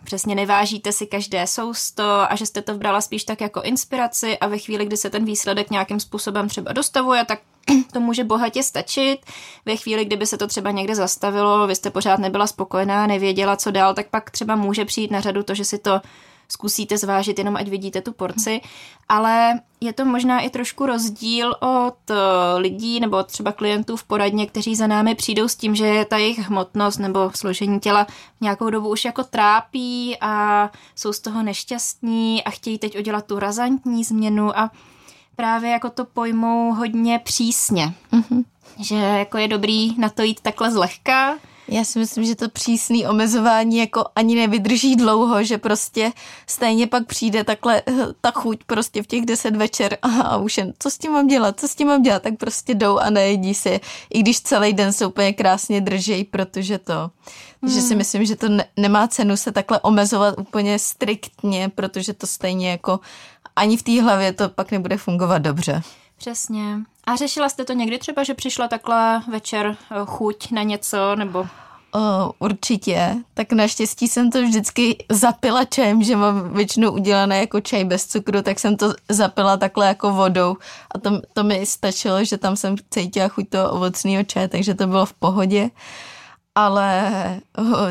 přesně 0.03 0.35
nevážíte 0.35 0.91
si 0.91 1.07
každé 1.07 1.47
sousto 1.47 2.31
a 2.31 2.35
že 2.35 2.45
jste 2.45 2.61
to 2.61 2.73
vbrala 2.73 3.01
spíš 3.01 3.23
tak 3.23 3.41
jako 3.41 3.61
inspiraci 3.61 4.37
a 4.37 4.47
ve 4.47 4.57
chvíli, 4.57 4.85
kdy 4.85 4.97
se 4.97 5.09
ten 5.09 5.25
výsledek 5.25 5.69
nějakým 5.69 5.99
způsobem 5.99 6.49
třeba 6.49 6.73
dostavuje, 6.73 7.25
tak 7.25 7.39
to 7.93 7.99
může 7.99 8.23
bohatě 8.23 8.63
stačit. 8.63 9.17
Ve 9.65 9.75
chvíli, 9.75 10.05
kdyby 10.05 10.25
se 10.25 10.37
to 10.37 10.47
třeba 10.47 10.71
někde 10.71 10.95
zastavilo, 10.95 11.67
vy 11.67 11.75
jste 11.75 11.89
pořád 11.89 12.19
nebyla 12.19 12.47
spokojená, 12.47 13.07
nevěděla, 13.07 13.55
co 13.55 13.71
dál, 13.71 13.93
tak 13.93 14.07
pak 14.07 14.31
třeba 14.31 14.55
může 14.55 14.85
přijít 14.85 15.11
na 15.11 15.21
řadu 15.21 15.43
to, 15.43 15.55
že 15.55 15.65
si 15.65 15.77
to 15.77 16.01
zkusíte 16.47 16.97
zvážit, 16.97 17.37
jenom 17.37 17.55
ať 17.55 17.67
vidíte 17.67 18.01
tu 18.01 18.13
porci, 18.13 18.61
ale 19.09 19.59
je 19.81 19.93
to 19.93 20.05
možná 20.05 20.39
i 20.39 20.49
trošku 20.49 20.85
rozdíl 20.85 21.55
od 21.59 22.11
eh, 22.11 22.15
lidí 22.57 22.99
nebo 22.99 23.23
třeba 23.23 23.51
klientů 23.51 23.97
v 23.97 24.03
poradně, 24.03 24.47
kteří 24.47 24.75
za 24.75 24.87
námi 24.87 25.15
přijdou 25.15 25.47
s 25.47 25.55
tím, 25.55 25.75
že 25.75 26.05
ta 26.09 26.17
jejich 26.17 26.39
hmotnost 26.39 26.97
nebo 26.99 27.31
složení 27.35 27.79
těla 27.79 28.07
nějakou 28.41 28.69
dobu 28.69 28.89
už 28.89 29.05
jako 29.05 29.23
trápí 29.23 30.17
a 30.21 30.69
jsou 30.95 31.13
z 31.13 31.19
toho 31.19 31.43
nešťastní 31.43 32.43
a 32.43 32.49
chtějí 32.49 32.79
teď 32.79 32.99
udělat 32.99 33.25
tu 33.25 33.39
razantní 33.39 34.03
změnu 34.03 34.57
a 34.57 34.71
právě 35.35 35.71
jako 35.71 35.89
to 35.89 36.05
pojmou 36.05 36.73
hodně 36.73 37.19
přísně. 37.19 37.93
Mm-hmm. 38.13 38.43
Že 38.79 38.95
jako 38.95 39.37
je 39.37 39.47
dobrý 39.47 39.99
na 39.99 40.09
to 40.09 40.21
jít 40.21 40.39
takhle 40.41 40.71
zlehka, 40.71 41.37
já 41.73 41.83
si 41.83 41.99
myslím, 41.99 42.25
že 42.25 42.35
to 42.35 42.49
přísné 42.49 43.09
omezování 43.09 43.77
jako 43.77 44.05
ani 44.15 44.35
nevydrží 44.35 44.95
dlouho, 44.95 45.43
že 45.43 45.57
prostě 45.57 46.11
stejně 46.47 46.87
pak 46.87 47.07
přijde 47.07 47.43
takhle 47.43 47.81
eh, 47.87 47.93
ta 48.21 48.31
chuť 48.31 48.63
prostě 48.63 49.03
v 49.03 49.07
těch 49.07 49.25
deset 49.25 49.55
večer 49.55 49.97
a, 50.01 50.07
a 50.07 50.37
už 50.37 50.57
jen, 50.57 50.73
co 50.79 50.91
s 50.91 50.97
tím 50.97 51.11
mám 51.11 51.27
dělat, 51.27 51.59
co 51.59 51.67
s 51.67 51.75
tím 51.75 51.87
mám 51.87 52.01
dělat, 52.01 52.21
tak 52.21 52.37
prostě 52.37 52.75
jdou 52.75 52.97
a 52.97 53.09
nejedí 53.09 53.53
si, 53.53 53.79
i 54.13 54.19
když 54.19 54.41
celý 54.41 54.73
den 54.73 54.93
se 54.93 55.05
úplně 55.05 55.33
krásně 55.33 55.81
drží, 55.81 56.23
protože 56.23 56.77
to, 56.77 57.11
hmm. 57.61 57.71
že 57.71 57.81
si 57.81 57.95
myslím, 57.95 58.25
že 58.25 58.35
to 58.35 58.49
ne, 58.49 58.65
nemá 58.77 59.07
cenu 59.07 59.37
se 59.37 59.51
takhle 59.51 59.79
omezovat 59.79 60.35
úplně 60.39 60.79
striktně, 60.79 61.69
protože 61.75 62.13
to 62.13 62.27
stejně 62.27 62.71
jako 62.71 62.99
ani 63.55 63.77
v 63.77 63.83
té 63.83 64.01
hlavě 64.01 64.33
to 64.33 64.49
pak 64.49 64.71
nebude 64.71 64.97
fungovat 64.97 65.37
dobře. 65.37 65.81
Přesně. 66.17 66.79
A 67.07 67.15
řešila 67.15 67.49
jste 67.49 67.65
to 67.65 67.73
někdy 67.73 67.97
třeba, 67.99 68.23
že 68.23 68.33
přišla 68.33 68.67
takhle 68.67 69.21
večer 69.27 69.77
eh, 69.91 69.95
chuť 70.05 70.51
na 70.51 70.63
něco, 70.63 71.15
nebo... 71.15 71.47
Určitě. 72.39 73.15
Tak 73.33 73.51
naštěstí 73.51 74.07
jsem 74.07 74.31
to 74.31 74.41
vždycky 74.41 75.05
zapila 75.11 75.65
čajem, 75.65 76.03
že 76.03 76.15
mám 76.15 76.53
většinou 76.53 76.91
udělané 76.91 77.39
jako 77.39 77.61
čaj 77.61 77.83
bez 77.85 78.07
cukru, 78.07 78.41
tak 78.41 78.59
jsem 78.59 78.77
to 78.77 78.93
zapila 79.09 79.57
takhle 79.57 79.87
jako 79.87 80.13
vodou 80.13 80.55
a 80.95 80.99
to, 80.99 81.21
to 81.33 81.43
mi 81.43 81.65
stačilo, 81.65 82.23
že 82.23 82.37
tam 82.37 82.55
jsem 82.55 82.75
cítila 82.89 83.27
chuť 83.27 83.49
toho 83.49 83.71
ovocného 83.71 84.23
čaje, 84.23 84.47
takže 84.47 84.73
to 84.73 84.87
bylo 84.87 85.05
v 85.05 85.13
pohodě. 85.13 85.69
Ale 86.55 87.11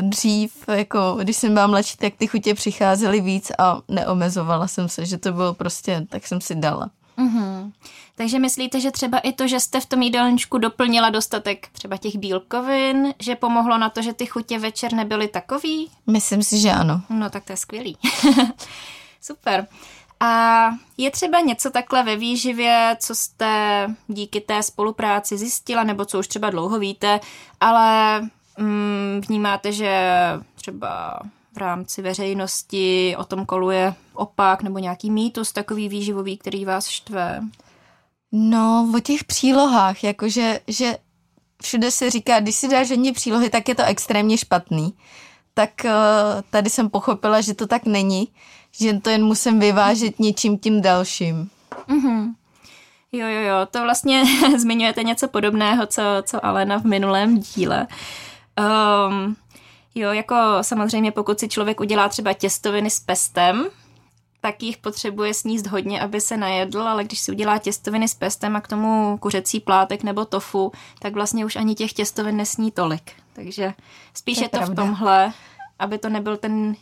dřív, 0.01 0.53
jako 0.67 1.17
když 1.21 1.37
jsem 1.37 1.53
byla 1.53 1.67
mladší, 1.67 1.97
tak 1.97 2.13
ty 2.17 2.27
chutě 2.27 2.53
přicházely 2.53 3.21
víc 3.21 3.51
a 3.59 3.81
neomezovala 3.87 4.67
jsem 4.67 4.89
se, 4.89 5.05
že 5.05 5.17
to 5.17 5.31
bylo 5.31 5.53
prostě, 5.53 6.05
tak 6.09 6.27
jsem 6.27 6.41
si 6.41 6.55
dala. 6.55 6.89
Mm-hmm. 7.17 7.71
Takže 8.15 8.39
myslíte, 8.39 8.79
že 8.79 8.91
třeba 8.91 9.19
i 9.19 9.33
to, 9.33 9.47
že 9.47 9.59
jste 9.59 9.79
v 9.79 9.85
tom 9.85 10.01
jídelníčku 10.01 10.57
doplnila 10.57 11.09
dostatek 11.09 11.67
třeba 11.71 11.97
těch 11.97 12.15
bílkovin, 12.15 13.13
že 13.19 13.35
pomohlo 13.35 13.77
na 13.77 13.89
to, 13.89 14.01
že 14.01 14.13
ty 14.13 14.25
chutě 14.25 14.59
večer 14.59 14.93
nebyly 14.93 15.27
takový? 15.27 15.91
Myslím 16.07 16.43
si, 16.43 16.59
že 16.59 16.71
ano. 16.71 17.01
No 17.09 17.29
tak 17.29 17.43
to 17.43 17.51
je 17.51 17.57
skvělý. 17.57 17.97
Super. 19.21 19.67
A 20.19 20.69
je 20.97 21.11
třeba 21.11 21.39
něco 21.39 21.71
takhle 21.71 22.03
ve 22.03 22.15
výživě, 22.15 22.97
co 22.99 23.15
jste 23.15 23.87
díky 24.07 24.41
té 24.41 24.63
spolupráci 24.63 25.37
zjistila, 25.37 25.83
nebo 25.83 26.05
co 26.05 26.19
už 26.19 26.27
třeba 26.27 26.49
dlouho 26.49 26.79
víte, 26.79 27.19
ale 27.59 28.21
mm, 28.57 29.21
vnímáte, 29.27 29.71
že 29.71 30.11
třeba 30.55 31.19
v 31.53 31.57
rámci 31.57 32.01
veřejnosti 32.01 33.15
o 33.17 33.23
tom 33.23 33.45
koluje 33.45 33.93
opak 34.13 34.63
nebo 34.63 34.79
nějaký 34.79 35.11
mýtus 35.11 35.51
takový 35.51 35.89
výživový, 35.89 36.37
který 36.37 36.65
vás 36.65 36.87
štve? 36.87 37.41
No, 38.31 38.91
o 38.95 38.99
těch 38.99 39.23
přílohách, 39.23 40.03
jakože 40.03 40.59
že 40.67 40.97
všude 41.61 41.91
se 41.91 42.09
říká, 42.09 42.39
když 42.39 42.55
si 42.55 42.67
dáš 42.67 42.89
hodně 42.89 43.13
přílohy, 43.13 43.49
tak 43.49 43.69
je 43.69 43.75
to 43.75 43.83
extrémně 43.83 44.37
špatný. 44.37 44.93
Tak 45.53 45.69
uh, 45.85 45.91
tady 46.49 46.69
jsem 46.69 46.89
pochopila, 46.89 47.41
že 47.41 47.53
to 47.53 47.67
tak 47.67 47.85
není, 47.85 48.27
že 48.71 48.93
to 48.93 49.09
jen 49.09 49.25
musím 49.25 49.59
vyvážet 49.59 50.19
něčím 50.19 50.57
tím 50.57 50.81
dalším. 50.81 51.49
Mm-hmm. 51.87 52.33
Jo, 53.11 53.27
jo, 53.27 53.41
jo, 53.41 53.55
to 53.71 53.81
vlastně 53.81 54.23
zmiňujete 54.57 55.03
něco 55.03 55.27
podobného, 55.27 55.85
co, 55.85 56.01
co 56.23 56.45
Alena 56.45 56.79
v 56.79 56.83
minulém 56.83 57.39
díle. 57.39 57.87
Um, 59.09 59.35
jo, 59.95 60.11
jako 60.11 60.35
samozřejmě 60.61 61.11
pokud 61.11 61.39
si 61.39 61.47
člověk 61.47 61.79
udělá 61.79 62.09
třeba 62.09 62.33
těstoviny 62.33 62.89
s 62.89 62.99
pestem, 62.99 63.65
tak 64.41 64.63
jich 64.63 64.77
potřebuje 64.77 65.33
sníst 65.33 65.67
hodně, 65.67 66.01
aby 66.01 66.21
se 66.21 66.37
najedl, 66.37 66.81
ale 66.81 67.03
když 67.03 67.19
si 67.19 67.31
udělá 67.31 67.57
těstoviny 67.57 68.07
s 68.07 68.13
pestem 68.13 68.55
a 68.55 68.61
k 68.61 68.67
tomu 68.67 69.17
kuřecí 69.17 69.59
plátek 69.59 70.03
nebo 70.03 70.25
tofu, 70.25 70.71
tak 70.99 71.13
vlastně 71.13 71.45
už 71.45 71.55
ani 71.55 71.75
těch 71.75 71.93
těstovin 71.93 72.37
nesní 72.37 72.71
tolik. 72.71 73.11
Takže 73.33 73.73
spíš 74.13 74.37
to 74.37 74.41
je, 74.41 74.45
je 74.45 74.49
to 74.49 74.57
pravda. 74.57 74.83
v 74.83 74.85
tomhle, 74.85 75.33
aby 75.79 75.97
to 75.97 76.09
nebyl 76.09 76.37
ten, 76.37 76.75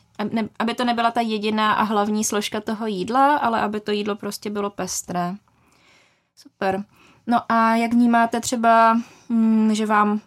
aby 0.59 0.73
to 0.73 0.85
nebyla 0.85 1.11
ta 1.11 1.21
jediná 1.21 1.73
a 1.73 1.83
hlavní 1.83 2.23
složka 2.23 2.61
toho 2.61 2.87
jídla, 2.87 3.37
ale 3.37 3.61
aby 3.61 3.79
to 3.79 3.91
jídlo 3.91 4.15
prostě 4.15 4.49
bylo 4.49 4.69
pestré. 4.69 5.35
Super. 6.35 6.83
No 7.27 7.51
a 7.51 7.75
jak 7.75 7.93
vnímáte 7.93 8.39
třeba, 8.39 8.97
hm, 9.29 9.73
že 9.73 9.85
vám 9.85 10.21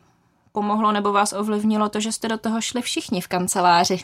pomohlo 0.54 0.92
nebo 0.92 1.12
vás 1.12 1.32
ovlivnilo 1.32 1.88
to, 1.88 2.00
že 2.00 2.12
jste 2.12 2.28
do 2.28 2.38
toho 2.38 2.60
šli 2.60 2.82
všichni 2.82 3.20
v 3.20 3.28
kanceláři? 3.28 4.00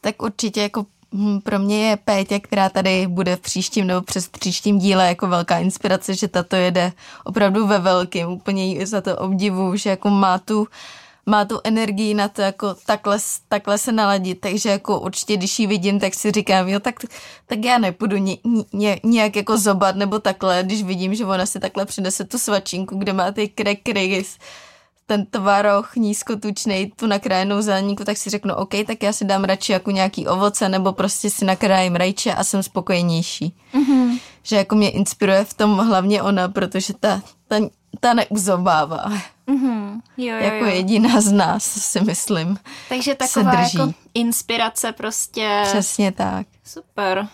Tak 0.00 0.22
určitě 0.22 0.62
jako 0.62 0.86
hm, 1.14 1.40
pro 1.40 1.58
mě 1.58 1.88
je 1.88 1.96
Pétě, 1.96 2.40
která 2.40 2.68
tady 2.68 3.06
bude 3.06 3.36
v 3.36 3.40
příštím 3.40 3.86
nebo 3.86 4.02
přes 4.02 4.28
příštím 4.28 4.78
díle 4.78 5.08
jako 5.08 5.26
velká 5.26 5.58
inspirace, 5.58 6.14
že 6.14 6.28
tato 6.28 6.56
jede 6.56 6.92
opravdu 7.24 7.66
ve 7.66 7.78
velkým. 7.78 8.28
Úplně 8.28 8.66
jí 8.66 8.86
za 8.86 9.00
to 9.00 9.16
obdivu, 9.16 9.76
že 9.76 9.90
jako 9.90 10.10
má 10.10 10.38
tu 10.38 10.68
má 11.26 11.44
tu 11.44 11.60
energii 11.64 12.14
na 12.14 12.28
to 12.28 12.42
jako 12.42 12.74
takhle, 12.74 13.18
takhle 13.48 13.78
se 13.78 13.92
naladit, 13.92 14.40
takže 14.40 14.68
jako 14.68 15.00
určitě, 15.00 15.36
když 15.36 15.58
ji 15.58 15.66
vidím, 15.66 16.00
tak 16.00 16.14
si 16.14 16.30
říkám, 16.30 16.68
jo, 16.68 16.80
tak, 16.80 16.94
tak 17.46 17.64
já 17.64 17.78
nepůjdu 17.78 18.16
ně, 18.16 18.36
ně, 18.72 19.00
nějak 19.02 19.36
jako 19.36 19.58
zobat 19.58 19.96
nebo 19.96 20.18
takhle, 20.18 20.62
když 20.62 20.82
vidím, 20.82 21.14
že 21.14 21.24
ona 21.24 21.46
si 21.46 21.60
takhle 21.60 21.86
přinese 21.86 22.24
tu 22.24 22.38
svačinku, 22.38 22.98
kde 22.98 23.12
má 23.12 23.32
ty 23.32 23.48
krekry 23.48 24.24
ten 25.12 25.26
tvaroh 25.26 25.96
nízkotučný, 25.96 26.92
tu 26.96 27.06
nakrájenou 27.06 27.62
zeleníku, 27.62 28.04
tak 28.04 28.16
si 28.16 28.30
řeknu, 28.30 28.54
OK, 28.54 28.70
tak 28.86 29.02
já 29.02 29.12
si 29.12 29.24
dám 29.24 29.44
radši 29.44 29.72
jako 29.72 29.90
nějaký 29.90 30.26
ovoce, 30.26 30.68
nebo 30.68 30.92
prostě 30.92 31.30
si 31.30 31.44
nakrájím 31.44 31.96
rajče 31.96 32.34
a 32.34 32.44
jsem 32.44 32.62
spokojenější. 32.62 33.56
Mm-hmm. 33.74 34.20
Že 34.42 34.56
jako 34.56 34.74
mě 34.74 34.90
inspiruje 34.90 35.44
v 35.44 35.54
tom 35.54 35.78
hlavně 35.78 36.22
ona, 36.22 36.48
protože 36.48 36.94
ta, 37.00 37.22
ta, 37.48 37.56
ta 38.00 38.14
neuzobává. 38.14 39.12
Mm-hmm. 39.48 40.00
Jo, 40.16 40.34
jo, 40.34 40.42
jako 40.42 40.64
jo. 40.64 40.70
jediná 40.70 41.20
z 41.20 41.32
nás, 41.32 41.64
si 41.64 42.00
myslím. 42.00 42.58
Takže 42.88 43.10
se 43.10 43.16
taková 43.16 43.56
drží. 43.56 43.78
jako 43.78 43.92
inspirace 44.14 44.92
prostě. 44.92 45.62
Přesně 45.64 46.12
tak. 46.12 46.46
Super. 46.64 47.28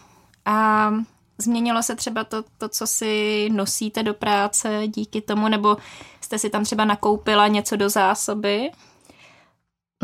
A 0.45 0.91
změnilo 1.39 1.83
se 1.83 1.97
třeba 1.97 2.25
to, 2.25 2.45
to, 2.59 2.69
co 2.69 2.87
si 2.87 3.49
nosíte 3.53 4.03
do 4.03 4.15
práce 4.15 4.83
díky 4.87 5.21
tomu, 5.21 5.49
nebo 5.49 5.77
jste 6.29 6.39
si 6.39 6.51
tam 6.51 6.65
třeba 6.65 6.85
nakoupila 6.85 7.49
něco 7.49 7.77
do 7.77 7.89
zásoby? 7.89 8.71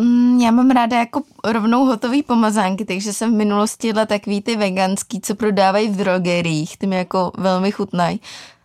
Mm, 0.00 0.40
já 0.40 0.50
mám 0.50 0.70
ráda 0.70 0.98
jako 0.98 1.22
rovnou 1.44 1.84
hotový 1.84 2.22
pomazánky, 2.22 2.84
takže 2.84 3.12
jsem 3.12 3.32
v 3.32 3.36
minulosti 3.36 3.86
jedla 3.86 4.06
takový 4.06 4.40
ty 4.40 4.56
veganský, 4.56 5.20
co 5.20 5.34
prodávají 5.34 5.88
v 5.88 5.96
drogeriích, 5.96 6.76
ty 6.76 6.86
mi 6.86 6.96
jako 6.96 7.32
velmi 7.38 7.72
chutnají. 7.72 8.20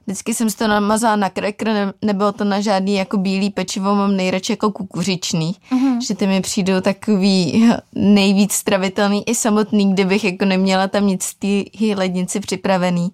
Vždycky 0.09 0.33
jsem 0.33 0.49
si 0.49 0.57
to 0.57 0.67
namazala 0.67 1.15
na 1.15 1.29
krekr, 1.29 1.65
ne, 1.65 1.93
nebylo 2.01 2.31
to 2.31 2.43
na 2.43 2.61
žádný 2.61 2.95
jako 2.95 3.17
bílý 3.17 3.49
pečivo, 3.49 3.95
mám 3.95 4.15
nejradši 4.15 4.53
jako 4.53 4.71
kukuřičný, 4.71 5.55
mm-hmm. 5.71 5.99
že 6.07 6.15
ty 6.15 6.27
mi 6.27 6.41
přijdou 6.41 6.81
takový 6.81 7.69
nejvíc 7.95 8.53
stravitelný 8.53 9.29
i 9.29 9.35
samotný, 9.35 9.93
kdybych 9.93 10.23
jako 10.23 10.45
neměla 10.45 10.87
tam 10.87 11.07
nic 11.07 11.23
z 11.23 11.35
té 11.35 11.95
lednici 11.95 12.39
připravený. 12.39 13.09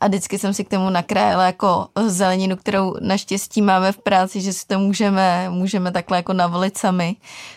A 0.00 0.08
vždycky 0.08 0.38
jsem 0.38 0.54
si 0.54 0.64
k 0.64 0.68
tomu 0.68 0.90
nakrájela 0.90 1.46
jako 1.46 1.88
zeleninu, 2.06 2.56
kterou 2.56 2.94
naštěstí 3.00 3.62
máme 3.62 3.92
v 3.92 3.98
práci, 3.98 4.40
že 4.40 4.52
si 4.52 4.66
to 4.66 4.78
můžeme, 4.78 5.50
můžeme 5.50 5.92
takhle 5.92 6.16
jako 6.16 6.32
navolit 6.32 6.78
sami. 6.78 7.16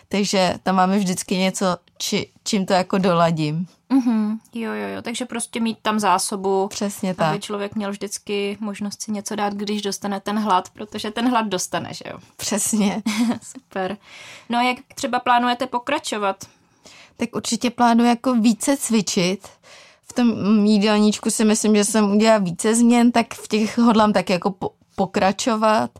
Takže 0.10 0.56
tam 0.64 0.76
máme 0.76 0.98
vždycky 0.98 1.38
něco, 1.38 1.78
či, 1.98 2.32
čím 2.44 2.66
to 2.66 2.74
jako 2.74 2.98
doladím. 2.98 3.68
Mm-hmm. 3.92 4.38
Jo, 4.54 4.74
jo, 4.74 4.88
jo, 4.88 5.02
takže 5.02 5.26
prostě 5.26 5.60
mít 5.60 5.78
tam 5.82 6.00
zásobu, 6.00 6.68
Přesně 6.68 7.14
tak. 7.14 7.28
aby 7.28 7.40
člověk 7.40 7.76
měl 7.76 7.92
vždycky 7.92 8.58
možnost 8.60 9.02
si 9.02 9.12
něco 9.12 9.36
dát, 9.36 9.54
když 9.54 9.82
dostane 9.82 10.20
ten 10.20 10.40
hlad, 10.40 10.70
protože 10.70 11.12
ten 11.12 11.30
hlad 11.30 11.48
dostane, 11.48 11.94
že 11.94 12.04
jo? 12.10 12.18
Přesně. 12.38 13.02
Super. 13.44 13.98
No 14.50 14.58
a 14.58 14.62
jak 14.62 14.78
třeba 14.96 15.20
plánujete 15.20 15.68
pokračovat? 15.68 16.46
Tak 17.18 17.30
určitě 17.36 17.70
plánuji 17.70 18.10
jako 18.10 18.34
více 18.34 18.78
cvičit. 18.78 19.50
V 20.12 20.14
tom 20.14 20.66
jídelníčku 20.66 21.30
si 21.30 21.46
myslím, 21.46 21.76
že 21.76 21.86
jsem 21.86 22.12
udělala 22.12 22.38
více 22.40 22.76
změn, 22.76 23.12
tak 23.12 23.34
v 23.34 23.48
těch 23.48 23.78
hodlám 23.78 24.14
tak 24.14 24.30
jako 24.30 24.52
po- 24.52 24.72
pokračovat 24.96 25.92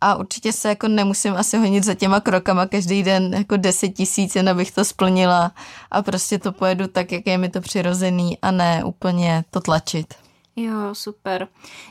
a 0.00 0.14
určitě 0.14 0.52
se 0.52 0.68
jako 0.68 0.88
nemusím 0.88 1.34
asi 1.36 1.58
honit 1.58 1.84
za 1.84 1.94
těma 1.94 2.20
krokama 2.20 2.66
každý 2.66 3.02
den 3.02 3.34
jako 3.34 3.56
10 3.56 3.88
tisíc, 3.88 4.36
jen 4.36 4.48
abych 4.48 4.72
to 4.72 4.84
splnila 4.84 5.52
a 5.90 6.02
prostě 6.02 6.38
to 6.38 6.52
pojedu 6.52 6.86
tak, 6.86 7.12
jak 7.12 7.26
je 7.26 7.38
mi 7.38 7.48
to 7.48 7.60
přirozený 7.60 8.38
a 8.42 8.50
ne 8.50 8.84
úplně 8.84 9.44
to 9.50 9.60
tlačit. 9.60 10.14
Jo, 10.56 10.72
super. 10.92 11.48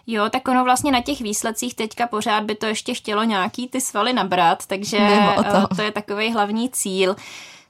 Jo, 0.08 0.30
tak 0.30 0.48
ono 0.48 0.64
vlastně 0.64 0.92
na 0.92 1.02
těch 1.02 1.22
výsledcích 1.22 1.76
teďka 1.76 2.08
pořád 2.08 2.44
by 2.44 2.56
to 2.56 2.66
ještě 2.66 2.94
chtělo 2.94 3.24
nějaký 3.24 3.68
ty 3.68 3.82
svaly 3.82 4.14
nabrat, 4.14 4.66
takže 4.68 4.98
to. 4.98 5.44
eh, 5.72 5.76
to 5.76 5.82
je 5.82 5.92
takový 5.92 6.32
hlavní 6.34 6.70
cíl. 6.70 7.16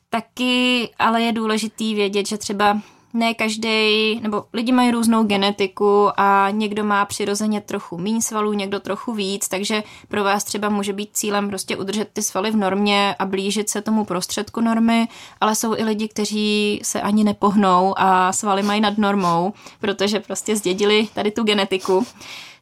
Taky 0.10 0.90
ale 1.00 1.22
je 1.22 1.32
důležitý 1.32 1.96
vědět, 1.96 2.28
že 2.28 2.38
třeba 2.38 2.82
ne 3.14 3.34
každý, 3.34 4.20
nebo 4.20 4.44
lidi 4.54 4.72
mají 4.72 4.92
různou 4.92 5.24
genetiku 5.24 6.10
a 6.18 6.48
někdo 6.52 6.84
má 6.84 7.06
přirozeně 7.06 7.62
trochu 7.62 7.98
méně 7.98 8.22
svalů, 8.22 8.54
někdo 8.54 8.80
trochu 8.80 9.14
víc, 9.14 9.48
takže 9.48 9.84
pro 10.08 10.24
vás 10.24 10.44
třeba 10.44 10.70
může 10.70 10.94
být 10.94 11.10
cílem 11.14 11.50
prostě 11.50 11.78
udržet 11.78 12.10
ty 12.14 12.22
svaly 12.22 12.52
v 12.52 12.56
normě 12.56 13.16
a 13.20 13.26
blížit 13.26 13.70
se 13.70 13.82
tomu 13.82 14.06
prostředku 14.06 14.62
normy, 14.62 15.08
ale 15.42 15.56
jsou 15.56 15.76
i 15.76 15.84
lidi, 15.84 16.08
kteří 16.08 16.80
se 16.84 17.02
ani 17.02 17.24
nepohnou 17.24 17.94
a 17.98 18.34
svaly 18.34 18.64
mají 18.64 18.82
nad 18.82 18.98
normou, 18.98 19.54
protože 19.80 20.20
prostě 20.20 20.56
zdědili 20.56 21.08
tady 21.14 21.32
tu 21.32 21.44
genetiku. 21.44 22.06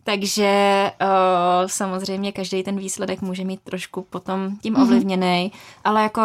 Takže 0.04 0.92
uh, 1.02 1.68
samozřejmě 1.68 2.32
každý 2.32 2.64
ten 2.64 2.78
výsledek 2.78 3.22
může 3.22 3.44
mít 3.44 3.62
trošku 3.62 4.02
potom 4.02 4.58
tím 4.58 4.76
ovlivněný, 4.76 5.52
ale 5.84 6.04
jako 6.04 6.22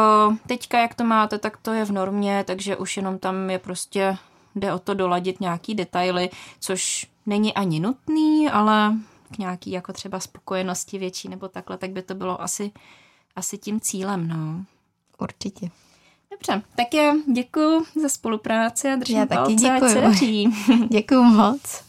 teďka, 0.47 0.81
jak 0.81 0.95
to 0.95 1.05
máte, 1.05 1.39
tak 1.39 1.57
to 1.57 1.73
je 1.73 1.85
v 1.85 1.93
normě, 1.93 2.45
takže 2.47 2.77
už 2.77 2.97
jenom 2.97 3.19
tam 3.19 3.51
je 3.51 3.59
prostě, 3.59 4.17
jde 4.55 4.73
o 4.73 4.79
to 4.79 4.95
doladit 4.95 5.41
nějaký 5.41 5.75
detaily, 5.75 6.31
což 6.61 7.07
není 7.27 7.55
ani 7.55 7.81
nutný, 7.81 8.49
ale 8.49 8.95
k 9.35 9.39
nějaký 9.39 9.71
jako 9.71 9.93
třeba 9.93 10.21
spokojenosti 10.21 10.99
větší 10.99 11.29
nebo 11.29 11.49
takhle, 11.49 11.79
tak 11.79 11.91
by 11.91 12.03
to 12.03 12.15
bylo 12.15 12.43
asi, 12.43 12.71
asi 13.37 13.59
tím 13.59 13.81
cílem, 13.81 14.29
no. 14.29 14.65
Určitě. 15.19 15.71
Dobře, 16.31 16.63
tak 16.77 16.95
je 16.95 17.15
děkuji 17.33 17.85
za 18.03 18.09
spolupráci 18.09 18.89
a 18.89 18.97
držím 18.97 19.19
Já 19.19 19.27
taky 19.27 19.57
palce, 19.57 19.71
ať 19.71 19.81
se 19.81 19.89
děkuju. 19.89 20.03
daří. 20.03 20.49
Děkuju 20.91 21.23
moc. 21.23 21.86